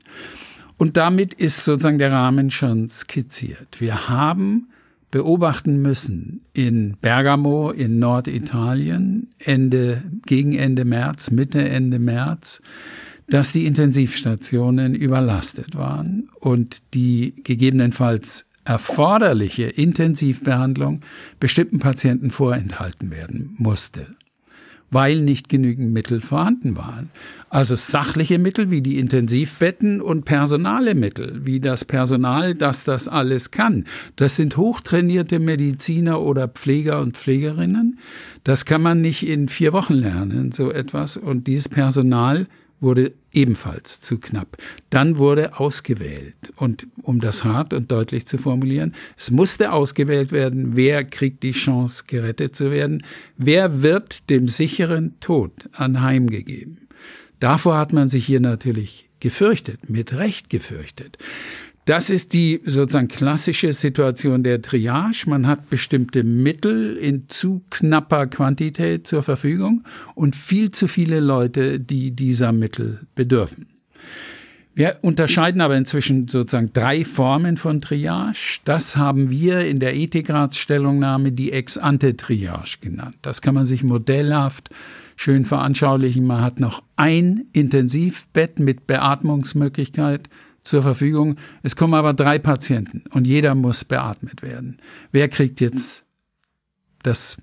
Und 0.78 0.98
damit 0.98 1.34
ist 1.34 1.64
sozusagen 1.64 2.00
der 2.00 2.12
Rahmen 2.12 2.50
schon 2.50 2.90
skizziert. 2.90 3.80
Wir 3.80 4.10
haben 4.10 4.68
beobachten 5.12 5.82
müssen 5.82 6.42
in 6.54 6.98
Bergamo 7.02 7.72
in 7.72 8.00
Norditalien 8.00 9.30
Ende, 9.40 10.04
gegen 10.26 10.54
Ende 10.54 10.86
März, 10.86 11.32
Mitte, 11.32 11.68
Ende 11.68 12.00
März, 12.00 12.62
dass 13.28 13.52
die 13.52 13.66
Intensivstationen 13.66 14.96
überlastet 14.96 15.76
waren 15.76 16.30
und 16.40 16.94
die 16.94 17.36
gegebenenfalls 17.44 18.46
erforderliche 18.66 19.64
Intensivbehandlung 19.64 21.02
bestimmten 21.40 21.80
Patienten 21.80 22.30
vorenthalten 22.30 23.10
werden 23.12 23.56
musste 23.58 24.08
weil 24.92 25.22
nicht 25.22 25.50
genügend 25.50 25.92
Mittel 25.94 26.22
vorhanden 26.22 26.76
waren. 26.76 27.10
Also 27.50 27.76
sachliche 27.76 28.40
Mittel 28.40 28.70
wie 28.72 28.82
die 28.82 29.00
Intensivbetten 29.00 30.02
und 30.02 30.26
personale 30.26 30.96
Mittel, 30.96 31.46
wie 31.46 31.60
das 31.60 31.86
Personal, 31.86 32.56
das 32.56 32.84
das 32.84 33.08
alles 33.08 33.52
kann. 33.52 33.86
Das 34.16 34.36
sind 34.36 34.58
hochtrainierte 34.58 35.40
Mediziner 35.40 36.22
oder 36.22 36.48
Pfleger 36.48 37.02
und 37.02 37.18
Pflegerinnen. 37.18 38.00
Das 38.44 38.66
kann 38.66 38.82
man 38.82 39.02
nicht 39.02 39.28
in 39.28 39.48
vier 39.48 39.74
Wochen 39.74 39.96
lernen, 39.96 40.52
so 40.52 40.72
etwas. 40.72 41.18
Und 41.18 41.48
dieses 41.48 41.70
Personal 41.70 42.48
wurde 42.82 43.14
ebenfalls 43.32 44.02
zu 44.02 44.18
knapp. 44.18 44.58
Dann 44.90 45.18
wurde 45.18 45.60
ausgewählt. 45.60 46.36
Und 46.56 46.88
um 47.02 47.20
das 47.20 47.44
hart 47.44 47.74
und 47.74 47.92
deutlich 47.92 48.26
zu 48.26 48.38
formulieren, 48.38 48.96
es 49.18 49.32
musste 49.32 49.72
ausgewählt 49.72 50.32
werden, 50.32 50.76
wer 50.76 51.04
kriegt 51.04 51.44
die 51.44 51.52
Chance, 51.52 52.06
gerettet 52.08 52.56
zu 52.56 52.72
werden, 52.72 53.04
wer 53.38 53.84
wird 53.84 54.30
dem 54.30 54.48
sicheren 54.48 55.20
Tod 55.20 55.52
anheimgegeben. 55.74 56.88
Davor 57.40 57.78
hat 57.78 57.94
man 57.94 58.10
sich 58.10 58.26
hier 58.26 58.42
natürlich 58.42 59.10
gefürchtet, 59.20 59.90
mit 59.90 60.14
Recht 60.14 60.50
gefürchtet. 60.50 61.18
Das 61.90 62.12
ist 62.12 62.36
die 62.36 62.62
sozusagen 62.66 63.08
klassische 63.08 63.74
Situation 63.74 64.44
der 64.44 64.62
Triage. 64.62 65.24
Man 65.26 65.48
hat 65.48 65.72
bestimmte 65.72 66.24
Mittel 66.24 66.96
in 66.96 67.28
zu 67.30 67.64
knapper 67.72 68.28
Quantität 68.28 69.08
zur 69.08 69.24
Verfügung 69.24 69.84
und 70.14 70.36
viel 70.36 70.70
zu 70.70 70.86
viele 70.86 71.20
Leute, 71.20 71.80
die 71.80 72.12
dieser 72.12 72.52
Mittel 72.52 73.08
bedürfen. 73.16 73.66
Wir 74.76 75.00
unterscheiden 75.02 75.62
aber 75.62 75.78
inzwischen 75.78 76.28
sozusagen 76.28 76.72
drei 76.74 77.04
Formen 77.04 77.58
von 77.58 77.82
Triage. 77.82 78.60
Das 78.66 78.96
haben 78.96 79.32
wir 79.32 79.62
in 79.62 79.80
der 79.80 79.96
Ethikratsstellungnahme 79.96 81.32
die 81.32 81.52
Ex-ante-Triage 81.52 82.82
genannt. 82.82 83.16
Das 83.24 83.42
kann 83.42 83.56
man 83.56 83.66
sich 83.66 83.84
modellhaft 83.84 84.70
schön 85.16 85.44
veranschaulichen. 85.44 86.24
Man 86.24 86.42
hat 86.42 86.60
noch 86.60 86.84
ein 86.98 87.46
Intensivbett 87.52 88.60
mit 88.60 88.86
Beatmungsmöglichkeit 88.86 90.30
zur 90.70 90.82
Verfügung. 90.82 91.36
Es 91.64 91.76
kommen 91.76 91.94
aber 91.94 92.14
drei 92.14 92.40
Patienten 92.40 93.04
und 93.12 93.26
jeder 93.26 93.56
muss 93.56 93.84
beatmet 93.84 94.42
werden. 94.42 94.78
Wer 95.12 95.28
kriegt 95.28 95.60
jetzt 95.62 96.06
das 97.04 97.38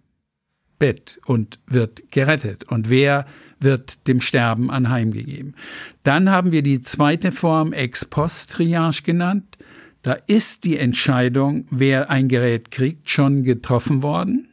Bett 0.79 1.19
und 1.27 1.59
wird 1.67 2.11
gerettet 2.11 2.65
und 2.65 2.91
wer 2.91 3.27
wird 3.59 4.07
dem 4.07 4.21
Sterben 4.21 4.71
anheimgegeben. 4.71 5.55
Dann 6.03 6.31
haben 6.31 6.53
wir 6.53 6.63
die 6.63 6.83
zweite 6.83 7.33
Form 7.33 7.73
Ex 7.73 8.05
post 8.05 8.53
Triage 8.53 9.03
genannt. 9.03 9.57
Da 10.03 10.13
ist 10.13 10.65
die 10.65 10.77
Entscheidung, 10.77 11.67
wer 11.71 12.11
ein 12.11 12.29
Gerät 12.29 12.71
kriegt, 12.71 13.09
schon 13.09 13.43
getroffen 13.45 14.03
worden. 14.03 14.49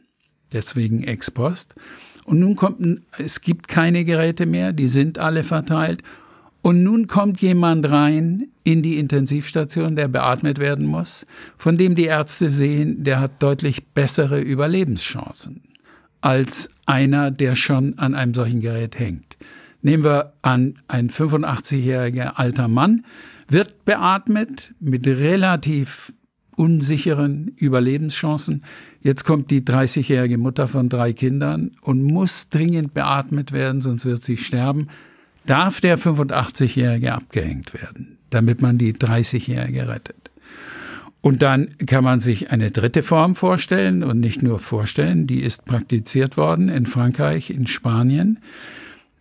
Deswegen 0.52 1.04
Ex 1.04 1.30
post. 1.30 1.74
Und 2.24 2.40
nun 2.40 2.56
kommt, 2.56 3.02
es 3.18 3.42
gibt 3.42 3.68
keine 3.68 4.04
Geräte 4.06 4.46
mehr, 4.46 4.72
die 4.72 4.88
sind 4.88 5.18
alle 5.18 5.44
verteilt 5.44 6.02
und 6.64 6.82
nun 6.82 7.08
kommt 7.08 7.42
jemand 7.42 7.90
rein 7.90 8.48
in 8.62 8.80
die 8.80 8.96
Intensivstation, 8.98 9.96
der 9.96 10.08
beatmet 10.08 10.58
werden 10.58 10.86
muss, 10.86 11.26
von 11.58 11.76
dem 11.76 11.94
die 11.94 12.06
Ärzte 12.06 12.48
sehen, 12.48 13.04
der 13.04 13.20
hat 13.20 13.42
deutlich 13.42 13.88
bessere 13.88 14.40
Überlebenschancen 14.40 15.60
als 16.22 16.70
einer, 16.86 17.30
der 17.30 17.54
schon 17.54 17.98
an 17.98 18.14
einem 18.14 18.32
solchen 18.32 18.60
Gerät 18.60 18.98
hängt. 18.98 19.36
Nehmen 19.82 20.04
wir 20.04 20.32
an, 20.40 20.76
ein 20.88 21.10
85-jähriger 21.10 22.36
alter 22.36 22.68
Mann 22.68 23.04
wird 23.46 23.84
beatmet 23.84 24.72
mit 24.80 25.06
relativ 25.06 26.14
unsicheren 26.56 27.48
Überlebenschancen. 27.56 28.64
Jetzt 29.02 29.24
kommt 29.24 29.50
die 29.50 29.60
30-jährige 29.60 30.38
Mutter 30.38 30.66
von 30.66 30.88
drei 30.88 31.12
Kindern 31.12 31.72
und 31.82 32.02
muss 32.02 32.48
dringend 32.48 32.94
beatmet 32.94 33.52
werden, 33.52 33.82
sonst 33.82 34.06
wird 34.06 34.24
sie 34.24 34.38
sterben 34.38 34.88
darf 35.46 35.80
der 35.80 35.98
85-Jährige 35.98 37.12
abgehängt 37.12 37.74
werden, 37.74 38.18
damit 38.30 38.62
man 38.62 38.78
die 38.78 38.94
30-Jährige 38.94 39.88
rettet. 39.88 40.30
Und 41.20 41.40
dann 41.40 41.78
kann 41.86 42.04
man 42.04 42.20
sich 42.20 42.50
eine 42.50 42.70
dritte 42.70 43.02
Form 43.02 43.34
vorstellen 43.34 44.02
und 44.04 44.20
nicht 44.20 44.42
nur 44.42 44.58
vorstellen, 44.58 45.26
die 45.26 45.40
ist 45.40 45.64
praktiziert 45.64 46.36
worden 46.36 46.68
in 46.68 46.84
Frankreich, 46.84 47.48
in 47.48 47.66
Spanien, 47.66 48.40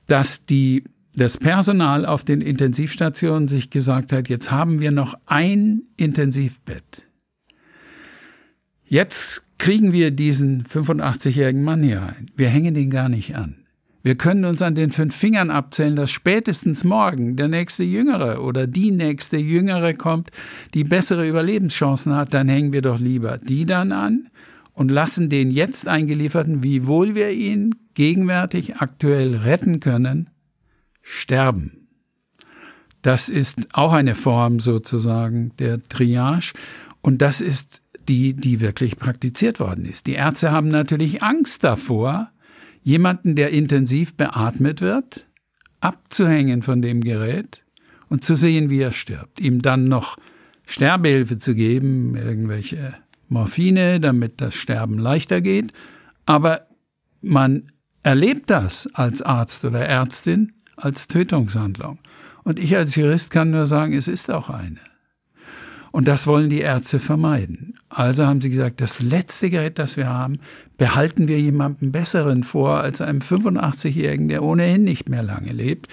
dass 0.08 0.46
die, 0.46 0.84
das 1.16 1.38
Personal 1.38 2.06
auf 2.06 2.26
den 2.26 2.42
Intensivstationen 2.42 3.48
sich 3.48 3.70
gesagt 3.70 4.12
hat, 4.12 4.28
jetzt 4.28 4.52
haben 4.52 4.82
wir 4.82 4.92
noch 4.92 5.16
ein 5.28 5.84
Intensivbett. 5.96 7.08
Jetzt 8.84 9.44
kriegen 9.58 9.94
wir 9.94 10.12
diesen 10.12 10.66
85-jährigen 10.66 11.64
Mann 11.64 11.84
hier 11.84 12.02
rein. 12.02 12.26
Wir 12.36 12.50
hängen 12.50 12.76
ihn 12.76 12.90
gar 12.90 13.08
nicht 13.08 13.34
an. 13.38 13.63
Wir 14.06 14.16
können 14.16 14.44
uns 14.44 14.62
an 14.62 14.76
den 14.76 14.90
fünf 14.90 15.16
Fingern 15.16 15.50
abzählen, 15.50 15.96
dass 15.96 16.12
spätestens 16.12 16.84
morgen 16.84 17.38
der 17.38 17.48
nächste 17.48 17.86
Jüngere 17.86 18.44
oder 18.44 18.68
die 18.68 18.92
nächste 18.92 19.38
Jüngere 19.38 19.94
kommt, 19.94 20.30
die 20.74 20.84
bessere 20.84 21.26
Überlebenschancen 21.26 22.14
hat, 22.14 22.34
dann 22.34 22.50
hängen 22.50 22.74
wir 22.74 22.82
doch 22.82 23.00
lieber 23.00 23.38
die 23.38 23.66
dann 23.66 23.94
an 23.94 24.28
und 24.74 24.92
lassen 24.92 25.30
den 25.30 25.52
jetzt 25.52 25.88
eingelieferten, 25.88 26.64
wiewohl 26.64 27.16
wir 27.16 27.32
ihn 27.32 27.76
gegenwärtig 27.94 28.78
aktuell 28.78 29.36
retten 29.36 29.80
können, 29.80 30.30
sterben. 31.02 31.88
Das 33.04 33.30
ist 33.30 33.70
auch 33.74 33.94
eine 33.94 34.16
Form 34.16 34.60
sozusagen 34.60 35.52
der 35.60 35.82
Triage 35.88 36.54
und 37.02 37.22
das 37.22 37.40
ist 37.40 37.82
die, 38.10 38.34
die 38.34 38.60
wirklich 38.60 38.98
praktiziert 38.98 39.62
worden 39.62 39.86
ist. 39.86 40.08
Die 40.08 40.14
Ärzte 40.14 40.52
haben 40.52 40.68
natürlich 40.68 41.24
Angst 41.24 41.64
davor, 41.64 42.32
jemanden, 42.84 43.36
der 43.36 43.52
intensiv 43.52 44.16
beatmet 44.16 44.82
wird, 44.82 45.28
abzuhängen 45.80 46.62
von 46.62 46.82
dem 46.82 47.02
Gerät 47.02 47.64
und 48.10 48.24
zu 48.24 48.36
sehen, 48.36 48.70
wie 48.70 48.80
er 48.80 48.92
stirbt. 48.92 49.40
Ihm 49.40 49.62
dann 49.62 49.86
noch 49.86 50.18
Sterbehilfe 50.66 51.38
zu 51.38 51.56
geben, 51.56 52.16
irgendwelche 52.16 52.94
Morphine, 53.30 54.00
damit 54.00 54.40
das 54.40 54.56
Sterben 54.56 54.98
leichter 54.98 55.42
geht. 55.42 55.74
Aber 56.26 56.68
man 57.22 57.72
erlebt 58.04 58.50
das 58.50 58.88
als 58.94 59.22
Arzt 59.22 59.66
oder 59.66 59.86
Ärztin 59.86 60.54
als 60.76 61.08
Tötungshandlung. 61.08 62.00
Und 62.44 62.60
ich 62.60 62.76
als 62.76 62.96
Jurist 62.96 63.32
kann 63.32 63.52
nur 63.52 63.66
sagen, 63.66 63.94
es 63.94 64.08
ist 64.08 64.30
auch 64.30 64.50
eine. 64.50 64.80
Und 65.94 66.08
das 66.08 66.26
wollen 66.26 66.50
die 66.50 66.62
Ärzte 66.62 67.00
vermeiden. 67.00 67.76
Also 67.88 68.26
haben 68.26 68.42
sie 68.42 68.50
gesagt, 68.50 68.82
das 68.82 69.00
letzte 69.00 69.52
Gerät, 69.52 69.78
das 69.78 69.96
wir 69.96 70.08
haben, 70.08 70.40
behalten 70.76 71.28
wir 71.28 71.40
jemandem 71.40 71.92
Besseren 71.92 72.44
vor 72.44 72.82
als 72.82 73.00
einem 73.00 73.20
85-Jährigen, 73.20 74.28
der 74.28 74.42
ohnehin 74.42 74.84
nicht 74.84 75.08
mehr 75.08 75.22
lange 75.22 75.54
lebt. 75.54 75.88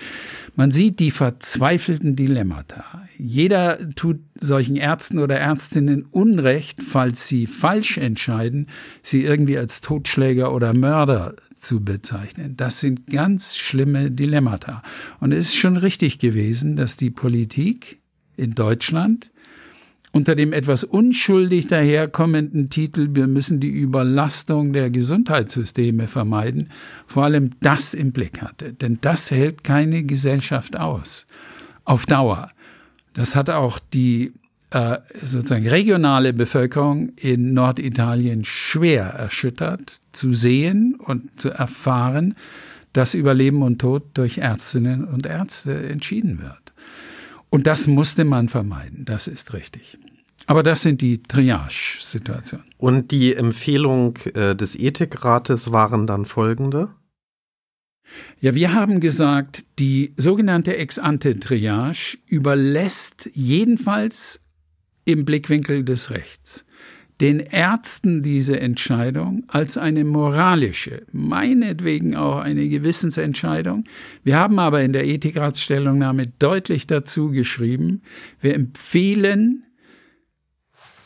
Man 0.56 0.70
sieht 0.70 1.00
die 1.00 1.10
verzweifelten 1.10 2.16
Dilemmata. 2.16 3.02
Jeder 3.18 3.90
tut 3.94 4.20
solchen 4.40 4.76
Ärzten 4.76 5.18
oder 5.18 5.36
Ärztinnen 5.36 6.06
Unrecht, 6.10 6.82
falls 6.82 7.28
sie 7.28 7.46
falsch 7.46 7.98
entscheiden, 7.98 8.68
sie 9.02 9.22
irgendwie 9.22 9.58
als 9.58 9.82
Totschläger 9.82 10.54
oder 10.54 10.72
Mörder 10.72 11.34
zu 11.56 11.84
bezeichnen. 11.84 12.56
Das 12.56 12.80
sind 12.80 13.06
ganz 13.08 13.58
schlimme 13.58 14.10
Dilemmata. 14.10 14.82
Und 15.20 15.32
es 15.32 15.48
ist 15.48 15.56
schon 15.56 15.76
richtig 15.76 16.18
gewesen, 16.18 16.76
dass 16.76 16.96
die 16.96 17.10
Politik 17.10 18.00
in 18.38 18.54
Deutschland 18.54 19.30
unter 20.12 20.34
dem 20.34 20.52
etwas 20.52 20.84
unschuldig 20.84 21.68
daherkommenden 21.68 22.68
Titel 22.68 23.10
Wir 23.12 23.26
müssen 23.26 23.60
die 23.60 23.70
Überlastung 23.70 24.72
der 24.72 24.90
Gesundheitssysteme 24.90 26.08
vermeiden, 26.08 26.70
vor 27.06 27.24
allem 27.24 27.50
das 27.60 27.94
im 27.94 28.12
Blick 28.12 28.42
hatte. 28.42 28.72
Denn 28.72 28.98
das 29.00 29.30
hält 29.30 29.62
keine 29.62 30.02
Gesellschaft 30.02 30.76
aus. 30.76 31.26
Auf 31.84 32.06
Dauer. 32.06 32.50
Das 33.14 33.36
hat 33.36 33.50
auch 33.50 33.78
die 33.78 34.32
äh, 34.70 34.98
sozusagen 35.22 35.68
regionale 35.68 36.32
Bevölkerung 36.32 37.10
in 37.16 37.54
Norditalien 37.54 38.44
schwer 38.44 39.04
erschüttert, 39.04 40.00
zu 40.12 40.32
sehen 40.32 40.96
und 40.96 41.40
zu 41.40 41.50
erfahren, 41.50 42.36
dass 42.92 43.14
über 43.14 43.34
Leben 43.34 43.62
und 43.62 43.80
Tod 43.80 44.04
durch 44.14 44.38
Ärztinnen 44.38 45.04
und 45.04 45.26
Ärzte 45.26 45.88
entschieden 45.88 46.40
wird. 46.40 46.72
Und 47.50 47.66
das 47.66 47.86
musste 47.86 48.24
man 48.24 48.48
vermeiden, 48.48 49.04
das 49.04 49.26
ist 49.26 49.52
richtig. 49.52 49.98
Aber 50.46 50.62
das 50.62 50.82
sind 50.82 51.00
die 51.00 51.22
Triage-Situationen. 51.22 52.66
Und 52.78 53.10
die 53.10 53.34
Empfehlung 53.34 54.16
äh, 54.34 54.56
des 54.56 54.76
Ethikrates 54.76 55.70
waren 55.70 56.06
dann 56.06 56.24
folgende? 56.24 56.88
Ja, 58.40 58.54
wir 58.54 58.72
haben 58.72 59.00
gesagt, 59.00 59.64
die 59.78 60.12
sogenannte 60.16 60.76
Ex-ante-Triage 60.76 62.18
überlässt 62.26 63.30
jedenfalls 63.34 64.42
im 65.04 65.24
Blickwinkel 65.24 65.84
des 65.84 66.10
Rechts 66.10 66.64
den 67.20 67.40
Ärzten 67.40 68.22
diese 68.22 68.58
Entscheidung 68.58 69.44
als 69.48 69.76
eine 69.76 70.04
moralische, 70.04 71.02
meinetwegen 71.12 72.16
auch 72.16 72.38
eine 72.38 72.68
Gewissensentscheidung. 72.68 73.84
Wir 74.24 74.36
haben 74.36 74.58
aber 74.58 74.82
in 74.82 74.92
der 74.92 75.06
Ethikratsstellungnahme 75.06 76.28
deutlich 76.38 76.86
dazu 76.86 77.30
geschrieben, 77.30 78.02
wir 78.40 78.54
empfehlen 78.54 79.64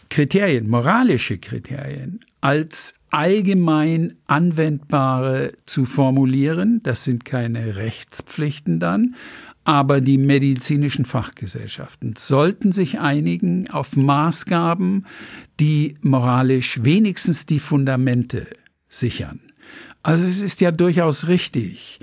Kriterien, 0.09 0.71
moralische 0.71 1.39
Kriterien 1.39 2.21
als 2.41 2.95
allgemein 3.11 4.17
anwendbare 4.27 5.55
zu 5.67 5.85
formulieren. 5.85 6.81
Das 6.85 7.03
sind 7.03 7.25
keine 7.25 7.77
Rechtspflichten 7.77 8.79
dann, 8.79 9.17
aber 9.65 10.01
die 10.01 10.19
medizinischen 10.19 11.05
Fachgesellschaften 11.05 12.15
sollten 12.17 12.73
sich 12.73 13.01
einigen 13.01 13.71
auf 13.71 13.97
Maßgaben, 13.97 15.07
die 15.59 15.97
moralisch 16.03 16.85
wenigstens 16.85 17.47
die 17.47 17.61
Fundamente 17.61 18.47
sichern. 18.89 19.41
Also 20.03 20.27
es 20.27 20.43
ist 20.43 20.61
ja 20.61 20.71
durchaus 20.71 21.29
richtig, 21.29 21.99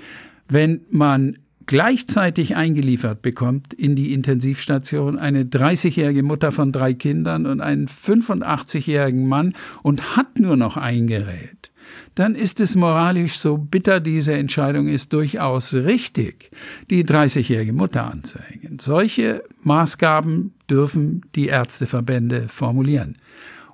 wenn 0.48 0.80
man 0.90 1.38
gleichzeitig 1.66 2.56
eingeliefert 2.56 3.22
bekommt 3.22 3.72
in 3.74 3.94
die 3.94 4.12
Intensivstation 4.12 5.18
eine 5.18 5.44
30-jährige 5.44 6.22
Mutter 6.22 6.52
von 6.52 6.72
drei 6.72 6.94
Kindern 6.94 7.46
und 7.46 7.60
einen 7.60 7.86
85-jährigen 7.86 9.26
Mann 9.26 9.54
und 9.82 10.16
hat 10.16 10.38
nur 10.38 10.56
noch 10.56 10.76
ein 10.76 11.06
Gerät 11.06 11.71
dann 12.14 12.34
ist 12.34 12.60
es 12.60 12.76
moralisch, 12.76 13.38
so 13.38 13.56
bitter 13.56 14.00
diese 14.00 14.34
Entscheidung 14.34 14.88
ist, 14.88 15.12
durchaus 15.12 15.74
richtig, 15.74 16.50
die 16.90 17.04
30-jährige 17.04 17.72
Mutter 17.72 18.04
anzuhängen. 18.04 18.78
Solche 18.78 19.42
Maßgaben 19.62 20.52
dürfen 20.68 21.22
die 21.34 21.46
Ärzteverbände 21.46 22.48
formulieren. 22.48 23.16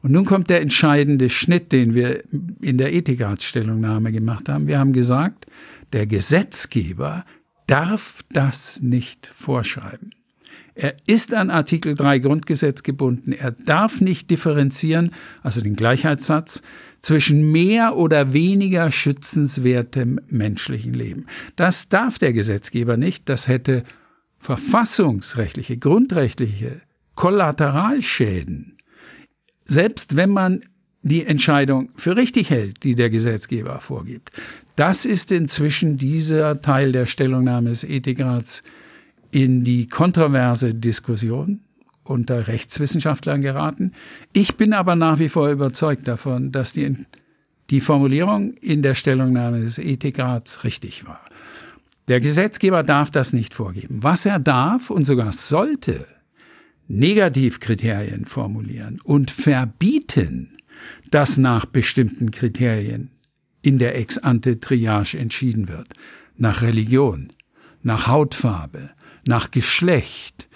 Und 0.03 0.13
nun 0.13 0.25
kommt 0.25 0.49
der 0.49 0.61
entscheidende 0.61 1.29
Schnitt, 1.29 1.73
den 1.73 1.95
wir 1.95 2.23
in 2.61 2.79
der 2.79 2.93
Ethikratsstellungnahme 2.93 4.13
gemacht 4.13 4.49
haben. 4.49 4.69
Wir 4.69 4.79
haben 4.79 4.93
gesagt, 4.93 5.47
der 5.93 6.07
Gesetzgeber 6.07 7.25
darf 7.67 8.23
das 8.31 8.81
nicht 8.81 9.27
vorschreiben. 9.27 10.13
Er 10.75 10.95
ist 11.07 11.35
an 11.35 11.51
Artikel 11.51 11.97
3 11.97 12.21
Grundgesetz 12.21 12.85
gebunden. 12.85 13.33
Er 13.33 13.51
darf 13.51 14.01
nicht 14.01 14.31
differenzieren, 14.31 15.11
also 15.43 15.61
den 15.61 15.75
Gleichheitssatz, 15.75 16.63
zwischen 17.01 17.53
mehr 17.53 17.97
oder 17.97 18.33
weniger 18.33 18.91
schützenswertem 18.91 20.21
menschlichen 20.29 20.95
Leben. 20.95 21.27
Das 21.57 21.89
darf 21.89 22.19
der 22.19 22.33
Gesetzgeber 22.33 22.97
nicht. 22.97 23.29
Das 23.29 23.49
hätte 23.49 23.85
verfassungsrechtliche, 24.39 25.79
grundrechtliche 25.79 26.81
Kollateralschäden. 27.15 28.79
Selbst 29.65 30.17
wenn 30.17 30.31
man 30.31 30.61
die 31.03 31.25
Entscheidung 31.25 31.91
für 31.97 32.17
richtig 32.17 32.51
hält, 32.51 32.83
die 32.83 32.95
der 32.95 33.11
Gesetzgeber 33.11 33.81
vorgibt. 33.81 34.31
Das 34.77 35.07
ist 35.07 35.33
inzwischen 35.33 35.97
dieser 35.97 36.61
Teil 36.61 36.93
der 36.93 37.07
Stellungnahme 37.07 37.71
des 37.71 37.85
Ethikrats 37.85 38.63
in 39.31 39.65
die 39.65 39.87
kontroverse 39.89 40.75
Diskussion 40.75 41.61
unter 42.09 42.49
Rechtswissenschaftlern 42.49 43.41
geraten. 43.41 43.93
Ich 44.33 44.57
bin 44.57 44.73
aber 44.73 44.97
nach 44.97 45.19
wie 45.19 45.29
vor 45.29 45.51
überzeugt 45.51 46.09
davon, 46.09 46.53
dass 46.53 46.73
die, 46.73 46.97
die 47.71 47.81
Formulierung 47.81 48.55
in 48.55 48.83
der 48.83 48.95
Stellungnahme 48.95 49.61
des 49.61 49.79
Ethikrats 49.79 50.65
richtig 50.65 51.07
war. 51.07 51.21
Der 52.09 52.21
Gesetzgeber 52.21 52.83
darf 52.83 53.11
das 53.11 53.33
nicht 53.33 53.53
vorgeben. 53.53 54.03
Was 54.03 54.25
er 54.25 54.39
darf 54.39 54.91
und 54.91 55.05
sogar 55.05 55.33
sollte, 55.33 56.07
Negativkriterien 56.89 58.25
formulieren 58.25 58.99
und 59.05 59.31
verbieten, 59.31 60.57
dass 61.11 61.37
nach 61.37 61.67
bestimmten 61.67 62.31
Kriterien 62.31 63.11
in 63.61 63.79
der 63.79 63.97
Ex-ante-Triage 63.97 65.19
entschieden 65.19 65.69
wird. 65.69 65.89
Nach 66.37 66.63
Religion, 66.63 67.29
nach 67.83 68.07
Hautfarbe, 68.07 68.91
nach 69.27 69.51
Geschlecht 69.51 70.48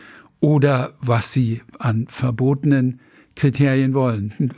oder 0.43 0.93
was 1.01 1.33
sie 1.33 1.63
an 1.79 2.07
verbotenen 2.09 3.01
Kriterien 3.37 3.95
wollen. 3.95 4.53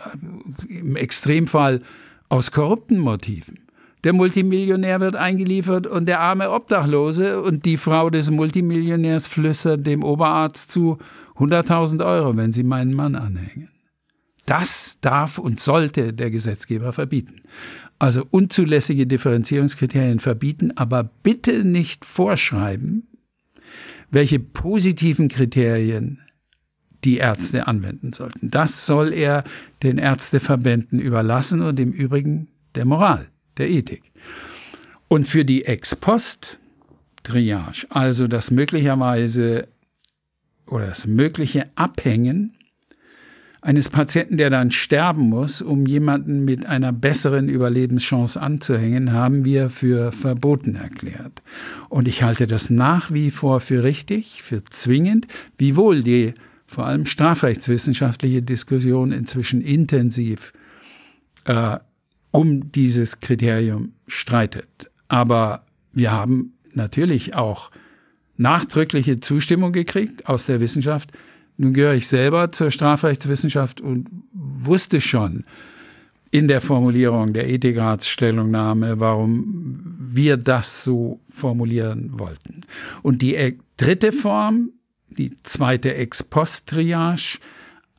Im 0.68 0.96
Extremfall 0.96 1.82
aus 2.28 2.50
korrupten 2.50 2.98
Motiven. 2.98 3.60
Der 4.02 4.12
Multimillionär 4.12 5.00
wird 5.00 5.14
eingeliefert 5.14 5.86
und 5.86 6.06
der 6.06 6.20
arme 6.20 6.50
Obdachlose 6.50 7.40
und 7.42 7.64
die 7.64 7.76
Frau 7.76 8.10
des 8.10 8.30
Multimillionärs 8.30 9.28
flüstert 9.28 9.86
dem 9.86 10.02
Oberarzt 10.02 10.72
zu 10.72 10.98
100.000 11.36 12.04
Euro, 12.04 12.36
wenn 12.36 12.52
sie 12.52 12.64
meinen 12.64 12.94
Mann 12.94 13.14
anhängen. 13.14 13.68
Das 14.46 14.98
darf 15.00 15.38
und 15.38 15.60
sollte 15.60 16.12
der 16.12 16.30
Gesetzgeber 16.30 16.92
verbieten. 16.92 17.42
Also 17.98 18.24
unzulässige 18.30 19.06
Differenzierungskriterien 19.06 20.20
verbieten, 20.20 20.72
aber 20.76 21.04
bitte 21.04 21.64
nicht 21.64 22.04
vorschreiben, 22.04 23.06
welche 24.10 24.38
positiven 24.38 25.28
Kriterien 25.28 26.20
die 27.04 27.18
Ärzte 27.18 27.66
anwenden 27.66 28.12
sollten. 28.12 28.50
Das 28.50 28.86
soll 28.86 29.12
er 29.12 29.42
den 29.82 29.98
Ärzteverbänden 29.98 31.00
überlassen 31.00 31.60
und 31.60 31.78
im 31.78 31.92
Übrigen 31.92 32.48
der 32.74 32.86
Moral, 32.86 33.28
der 33.58 33.68
Ethik. 33.70 34.10
Und 35.08 35.28
für 35.28 35.44
die 35.44 35.66
Ex-Post-Triage, 35.66 37.86
also 37.90 38.26
das 38.26 38.50
möglicherweise 38.50 39.68
oder 40.66 40.86
das 40.86 41.06
mögliche 41.06 41.68
Abhängen 41.74 42.56
eines 43.64 43.88
Patienten, 43.88 44.36
der 44.36 44.50
dann 44.50 44.70
sterben 44.70 45.30
muss, 45.30 45.62
um 45.62 45.86
jemanden 45.86 46.44
mit 46.44 46.66
einer 46.66 46.92
besseren 46.92 47.48
Überlebenschance 47.48 48.38
anzuhängen, 48.38 49.12
haben 49.12 49.46
wir 49.46 49.70
für 49.70 50.12
verboten 50.12 50.74
erklärt. 50.74 51.42
Und 51.88 52.06
ich 52.06 52.22
halte 52.22 52.46
das 52.46 52.68
nach 52.68 53.10
wie 53.10 53.30
vor 53.30 53.60
für 53.60 53.82
richtig, 53.82 54.42
für 54.42 54.62
zwingend, 54.64 55.28
wiewohl 55.56 56.02
die 56.02 56.34
vor 56.66 56.84
allem 56.84 57.06
strafrechtswissenschaftliche 57.06 58.42
Diskussion 58.42 59.12
inzwischen 59.12 59.62
intensiv 59.62 60.52
äh, 61.46 61.78
um 62.32 62.70
dieses 62.70 63.20
Kriterium 63.20 63.92
streitet. 64.06 64.90
Aber 65.08 65.64
wir 65.90 66.12
haben 66.12 66.52
natürlich 66.74 67.34
auch 67.34 67.70
nachdrückliche 68.36 69.20
Zustimmung 69.20 69.72
gekriegt 69.72 70.28
aus 70.28 70.44
der 70.44 70.60
Wissenschaft, 70.60 71.12
nun 71.56 71.72
gehöre 71.72 71.94
ich 71.94 72.08
selber 72.08 72.52
zur 72.52 72.70
Strafrechtswissenschaft 72.70 73.80
und 73.80 74.08
wusste 74.32 75.00
schon 75.00 75.44
in 76.30 76.48
der 76.48 76.60
Formulierung 76.60 77.32
der 77.32 77.48
Ethikratsstellungnahme, 77.48 78.98
warum 78.98 79.94
wir 80.00 80.36
das 80.36 80.82
so 80.82 81.20
formulieren 81.28 82.18
wollten. 82.18 82.62
Und 83.02 83.22
die 83.22 83.58
dritte 83.76 84.10
Form, 84.10 84.70
die 85.10 85.36
zweite 85.44 85.94
Ex-Post-Triage, 85.94 87.38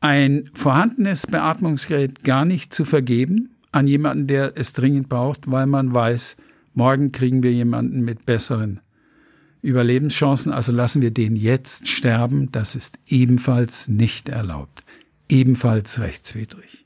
ein 0.01 0.49
vorhandenes 0.53 1.27
Beatmungsgerät 1.27 2.25
gar 2.25 2.43
nicht 2.43 2.73
zu 2.73 2.83
vergeben 2.83 3.55
an 3.71 3.87
jemanden, 3.87 4.27
der 4.27 4.53
es 4.55 4.73
dringend 4.73 5.07
braucht, 5.07 5.49
weil 5.49 5.65
man 5.65 5.93
weiß, 5.93 6.35
morgen 6.73 7.13
kriegen 7.13 7.41
wir 7.41 7.53
jemanden 7.53 8.01
mit 8.01 8.25
besseren 8.25 8.81
Überlebenschancen, 9.65 10.51
also 10.51 10.71
lassen 10.71 11.01
wir 11.01 11.11
den 11.11 11.35
jetzt 11.35 11.87
sterben, 11.87 12.51
das 12.51 12.75
ist 12.75 12.97
ebenfalls 13.07 13.87
nicht 13.87 14.29
erlaubt, 14.29 14.83
ebenfalls 15.27 15.99
rechtswidrig. 15.99 16.85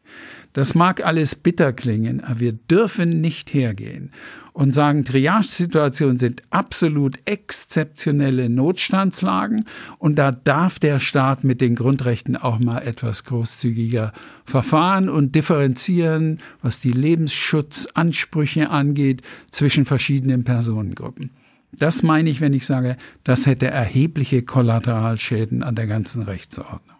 Das 0.53 0.73
mag 0.73 1.05
alles 1.05 1.35
bitter 1.35 1.73
klingen, 1.73 2.21
aber 2.21 2.39
wir 2.39 2.53
dürfen 2.53 3.21
nicht 3.21 3.53
hergehen 3.53 4.09
und 4.51 4.71
sagen, 4.71 5.05
Triage-Situationen 5.05 6.17
sind 6.17 6.41
absolut 6.49 7.19
exzeptionelle 7.25 8.49
Notstandslagen 8.49 9.65
und 9.99 10.15
da 10.15 10.31
darf 10.31 10.79
der 10.79 10.97
Staat 10.97 11.43
mit 11.43 11.61
den 11.61 11.75
Grundrechten 11.75 12.35
auch 12.35 12.57
mal 12.57 12.79
etwas 12.79 13.25
großzügiger 13.25 14.11
verfahren 14.43 15.07
und 15.07 15.35
differenzieren, 15.35 16.39
was 16.63 16.79
die 16.79 16.93
Lebensschutzansprüche 16.93 18.71
angeht, 18.71 19.21
zwischen 19.51 19.85
verschiedenen 19.85 20.43
Personengruppen. 20.45 21.29
Das 21.71 22.03
meine 22.03 22.29
ich, 22.29 22.41
wenn 22.41 22.53
ich 22.53 22.65
sage, 22.65 22.97
das 23.23 23.45
hätte 23.45 23.67
erhebliche 23.67 24.41
Kollateralschäden 24.41 25.63
an 25.63 25.75
der 25.75 25.87
ganzen 25.87 26.23
Rechtsordnung. 26.23 26.95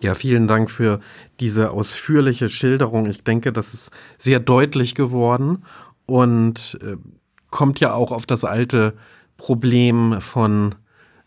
Ja, 0.00 0.14
vielen 0.14 0.48
Dank 0.48 0.70
für 0.70 1.00
diese 1.40 1.70
ausführliche 1.70 2.48
Schilderung. 2.48 3.06
Ich 3.06 3.22
denke, 3.22 3.52
das 3.52 3.72
ist 3.72 3.90
sehr 4.18 4.40
deutlich 4.40 4.94
geworden 4.94 5.64
und 6.06 6.78
äh, 6.82 6.96
kommt 7.50 7.80
ja 7.80 7.94
auch 7.94 8.10
auf 8.10 8.26
das 8.26 8.44
alte 8.44 8.94
Problem 9.36 10.20
von 10.20 10.74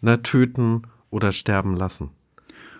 na, 0.01 0.17
töten 0.17 0.83
oder 1.09 1.31
sterben 1.31 1.75
lassen. 1.75 2.11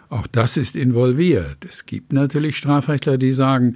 Auch 0.10 0.28
das 0.28 0.58
ist 0.58 0.76
involviert. 0.76 1.66
Es 1.68 1.86
gibt 1.86 2.14
natürlich 2.14 2.58
Strafrechtler, 2.58 3.18
die 3.18 3.34
sagen, 3.34 3.76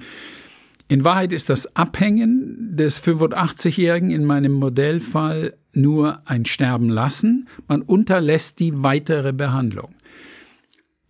in 0.92 1.04
Wahrheit 1.04 1.32
ist 1.32 1.48
das 1.48 1.74
Abhängen 1.74 2.76
des 2.76 3.02
85-Jährigen 3.02 4.10
in 4.10 4.26
meinem 4.26 4.52
Modellfall 4.52 5.54
nur 5.72 6.20
ein 6.26 6.44
Sterben 6.44 6.90
lassen. 6.90 7.48
Man 7.66 7.80
unterlässt 7.80 8.60
die 8.60 8.82
weitere 8.82 9.32
Behandlung. 9.32 9.94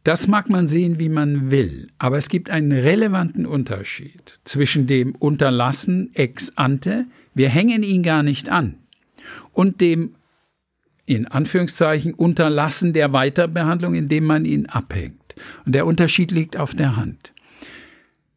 Das 0.05 0.29
mag 0.29 0.49
man 0.49 0.69
sehen, 0.69 1.01
wie 1.01 1.09
man 1.09 1.51
will, 1.51 1.89
aber 1.99 2.17
es 2.17 2.29
gibt 2.29 2.49
einen 2.49 2.71
relevanten 2.71 3.45
Unterschied 3.45 4.39
zwischen 4.45 4.87
dem 4.87 5.17
Unterlassen 5.17 6.15
ex 6.15 6.57
ante, 6.57 7.07
wir 7.35 7.49
hängen 7.49 7.83
ihn 7.83 8.05
gar 8.05 8.23
nicht 8.23 8.51
an, 8.51 8.77
und 9.53 9.81
dem 9.81 10.15
in 11.07 11.27
Anführungszeichen 11.27 12.15
Unterlassen 12.15 12.93
der 12.93 13.13
Weiterbehandlung, 13.13 13.97
indem 13.97 14.27
man 14.27 14.45
ihn 14.45 14.67
abhängt. 14.67 15.35
Und 15.67 15.75
der 15.75 15.87
Unterschied 15.87 16.31
liegt 16.31 16.57
auf 16.57 16.73
der 16.73 16.95
Hand. 16.95 17.33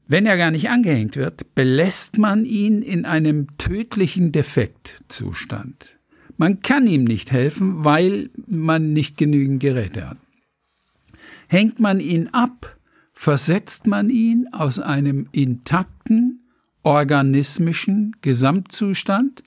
Wenn 0.08 0.26
er 0.26 0.38
gar 0.38 0.52
nicht 0.52 0.70
angehängt 0.70 1.16
wird, 1.16 1.56
belässt 1.56 2.18
man 2.18 2.46
ihn 2.46 2.82
in 2.82 3.06
einem 3.06 3.58
tödlichen 3.58 4.32
Defektzustand. 4.32 5.98
Man 6.38 6.62
kann 6.62 6.86
ihm 6.86 7.06
nicht 7.06 7.32
helfen, 7.32 7.86
weil 7.86 8.30
man 8.46 8.94
nicht 8.94 9.18
genügend 9.18 9.62
Geräte 9.62 10.10
hat. 10.10 10.18
Hängt 11.48 11.80
man 11.80 12.00
ihn 12.00 12.28
ab, 12.30 12.78
versetzt 13.14 13.88
man 13.88 14.10
ihn 14.10 14.48
aus 14.52 14.80
einem 14.80 15.28
intakten, 15.32 16.42
organismischen 16.84 18.16
Gesamtzustand, 18.22 19.44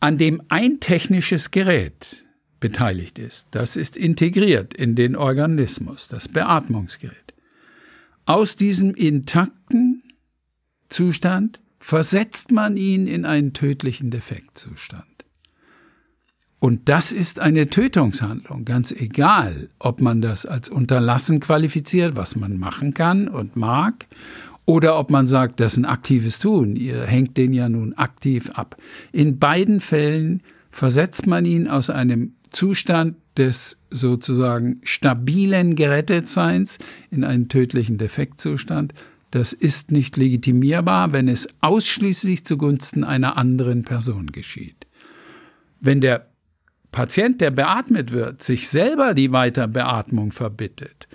an 0.00 0.18
dem 0.18 0.42
ein 0.48 0.80
technisches 0.80 1.50
Gerät 1.50 2.24
beteiligt 2.58 3.18
ist. 3.18 3.48
Das 3.52 3.76
ist 3.76 3.96
integriert 3.96 4.74
in 4.74 4.96
den 4.96 5.14
Organismus, 5.14 6.08
das 6.08 6.26
Beatmungsgerät. 6.26 7.25
Aus 8.26 8.56
diesem 8.56 8.92
intakten 8.94 10.02
Zustand 10.88 11.60
versetzt 11.78 12.50
man 12.50 12.76
ihn 12.76 13.06
in 13.06 13.24
einen 13.24 13.52
tödlichen 13.52 14.10
Defektzustand. 14.10 15.04
Und 16.58 16.88
das 16.88 17.12
ist 17.12 17.38
eine 17.38 17.68
Tötungshandlung, 17.68 18.64
ganz 18.64 18.90
egal, 18.90 19.68
ob 19.78 20.00
man 20.00 20.20
das 20.20 20.44
als 20.44 20.68
Unterlassen 20.68 21.38
qualifiziert, 21.38 22.16
was 22.16 22.34
man 22.34 22.58
machen 22.58 22.94
kann 22.94 23.28
und 23.28 23.54
mag, 23.54 24.06
oder 24.64 24.98
ob 24.98 25.12
man 25.12 25.28
sagt, 25.28 25.60
das 25.60 25.74
ist 25.74 25.78
ein 25.78 25.84
aktives 25.84 26.40
Tun, 26.40 26.74
ihr 26.74 27.04
hängt 27.04 27.36
den 27.36 27.52
ja 27.52 27.68
nun 27.68 27.94
aktiv 27.94 28.50
ab. 28.50 28.76
In 29.12 29.38
beiden 29.38 29.78
Fällen 29.78 30.42
versetzt 30.72 31.28
man 31.28 31.44
ihn 31.44 31.68
aus 31.68 31.88
einem 31.88 32.34
Zustand 32.50 33.14
des 33.38 33.78
sozusagen 33.90 34.80
stabilen 34.82 35.76
Gerettetseins 35.76 36.78
in 37.10 37.24
einen 37.24 37.48
tödlichen 37.48 37.98
Defektzustand. 37.98 38.94
Das 39.30 39.52
ist 39.52 39.90
nicht 39.90 40.16
legitimierbar, 40.16 41.12
wenn 41.12 41.28
es 41.28 41.48
ausschließlich 41.60 42.44
zugunsten 42.44 43.04
einer 43.04 43.36
anderen 43.36 43.82
Person 43.82 44.28
geschieht. 44.28 44.86
Wenn 45.80 46.00
der 46.00 46.28
Patient, 46.92 47.40
der 47.40 47.50
beatmet 47.50 48.12
wird, 48.12 48.42
sich 48.42 48.68
selber 48.68 49.12
die 49.12 49.32
Weiterbeatmung 49.32 50.32
verbittet, 50.32 51.06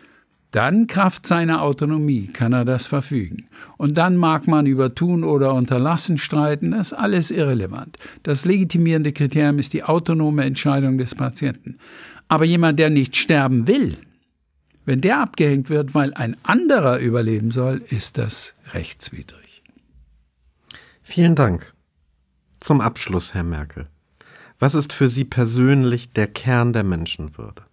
dann 0.52 0.88
Kraft 0.88 1.26
seiner 1.26 1.62
Autonomie 1.62 2.28
kann 2.28 2.52
er 2.52 2.66
das 2.66 2.86
verfügen. 2.86 3.48
Und 3.78 3.98
dann 3.98 4.18
mag 4.18 4.48
man 4.48 4.66
über 4.66 4.94
Tun 4.94 5.24
oder 5.24 5.54
Unterlassen 5.54 6.18
streiten, 6.18 6.72
das 6.72 6.92
ist 6.92 6.98
alles 6.98 7.32
irrelevant. 7.32 7.98
Das 8.24 8.44
legitimierende 8.44 9.14
Kriterium 9.14 9.60
ist 9.60 9.72
die 9.72 9.84
autonome 9.84 10.44
Entscheidung 10.44 10.98
des 10.98 11.16
Patienten. 11.16 11.78
Aber 12.32 12.46
jemand, 12.46 12.80
der 12.80 12.90
nicht 12.90 13.18
sterben 13.18 13.68
will, 13.68 13.98
wenn 14.86 15.02
der 15.02 15.20
abgehängt 15.20 15.70
wird, 15.70 15.94
weil 15.94 16.14
ein 16.14 16.38
anderer 16.44 17.00
überleben 17.00 17.52
soll, 17.52 17.84
ist 17.90 18.18
das 18.18 18.54
rechtswidrig. 18.72 19.64
Vielen 21.04 21.36
Dank. 21.36 21.74
Zum 22.62 22.80
Abschluss, 22.80 23.34
Herr 23.34 23.44
Merkel. 23.44 23.90
Was 24.60 24.76
ist 24.76 24.94
für 24.94 25.10
Sie 25.10 25.26
persönlich 25.26 26.14
der 26.14 26.28
Kern 26.28 26.72
der 26.72 26.86
Menschenwürde? 26.86 27.64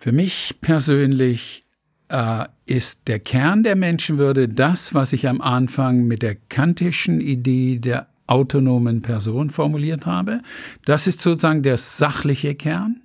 Für 0.00 0.10
mich 0.10 0.56
persönlich 0.60 1.66
äh, 2.08 2.46
ist 2.64 3.06
der 3.06 3.20
Kern 3.20 3.62
der 3.62 3.76
Menschenwürde 3.76 4.48
das, 4.48 4.92
was 4.92 5.12
ich 5.12 5.28
am 5.28 5.40
Anfang 5.40 6.08
mit 6.08 6.20
der 6.20 6.34
kantischen 6.34 7.20
Idee 7.20 7.78
der 7.78 8.08
autonomen 8.26 9.02
Person 9.02 9.50
formuliert 9.50 10.06
habe. 10.06 10.40
Das 10.84 11.06
ist 11.06 11.20
sozusagen 11.20 11.62
der 11.62 11.76
sachliche 11.76 12.54
Kern. 12.54 13.00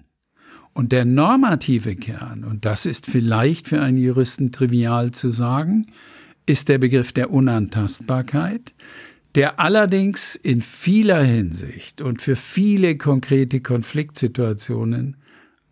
Und 0.73 0.93
der 0.93 1.03
normative 1.03 1.97
Kern, 1.97 2.45
und 2.45 2.63
das 2.63 2.85
ist 2.85 3.05
vielleicht 3.05 3.67
für 3.67 3.81
einen 3.81 3.97
Juristen 3.97 4.53
trivial 4.53 5.11
zu 5.11 5.31
sagen, 5.31 5.87
ist 6.45 6.69
der 6.69 6.77
Begriff 6.77 7.11
der 7.11 7.31
Unantastbarkeit, 7.31 8.73
der 9.35 9.59
allerdings 9.59 10.35
in 10.35 10.61
vieler 10.61 11.23
Hinsicht 11.23 12.01
und 12.01 12.21
für 12.21 12.37
viele 12.37 12.97
konkrete 12.97 13.59
Konfliktsituationen 13.59 15.17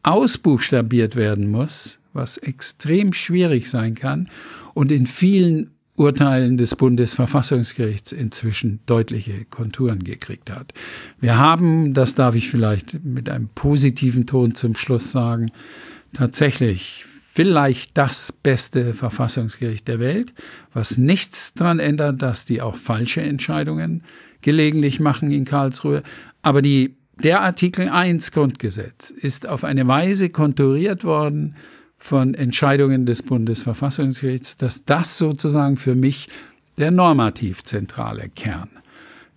ausbuchstabiert 0.04 1.16
werden 1.16 1.50
muss, 1.50 2.00
was 2.14 2.38
extrem 2.38 3.14
schwierig 3.14 3.70
sein 3.70 3.96
kann 3.96 4.30
und 4.74 4.92
in 4.92 5.06
vielen 5.06 5.72
Urteilen 6.00 6.58
des 6.58 6.76
Bundesverfassungsgerichts 6.76 8.14
inzwischen 8.14 8.80
deutliche 8.86 9.46
Konturen 9.46 10.04
gekriegt 10.04 10.50
hat. 10.50 10.74
Wir 11.20 11.38
haben, 11.38 11.94
das 11.94 12.16
darf 12.16 12.36
ich 12.36 12.50
vielleicht 12.50 13.04
mit 13.04 13.30
einem 13.30 13.50
positiven 13.50 14.26
Ton 14.26 14.56
zum 14.56 14.76
Schluss 14.76 15.12
sagen, 15.12 15.52
tatsächlich 16.14 17.06
vielleicht 17.32 17.98
das 17.98 18.32
beste 18.32 18.94
Verfassungsgericht 18.94 19.88
der 19.88 20.00
Welt, 20.00 20.34
was 20.74 20.98
nichts 20.98 21.54
daran 21.54 21.80
ändert, 21.80 22.22
dass 22.22 22.46
die 22.46 22.62
auch 22.62 22.76
falsche 22.76 23.22
Entscheidungen 23.22 24.04
gelegentlich 24.42 25.00
machen 25.00 25.32
in 25.32 25.46
Karlsruhe. 25.46 26.04
Aber 26.42 26.62
die, 26.62 26.96
der 27.22 27.42
Artikel 27.42 27.90
1 27.90 28.32
Grundgesetz 28.32 29.10
ist 29.10 29.48
auf 29.48 29.66
eine 29.66 29.88
Weise 29.88 30.30
konturiert 30.30 31.04
worden 31.04 31.56
von 32.00 32.34
Entscheidungen 32.34 33.06
des 33.06 33.24
Bundesverfassungsgerichts, 33.24 34.58
dass 34.58 34.86
das 34.86 35.18
sozusagen 35.18 35.78
für 35.78 35.96
mich 35.96 36.30
der 36.78 36.92
normativ 36.92 37.64
zentrale 37.64 38.30
Kern 38.30 38.70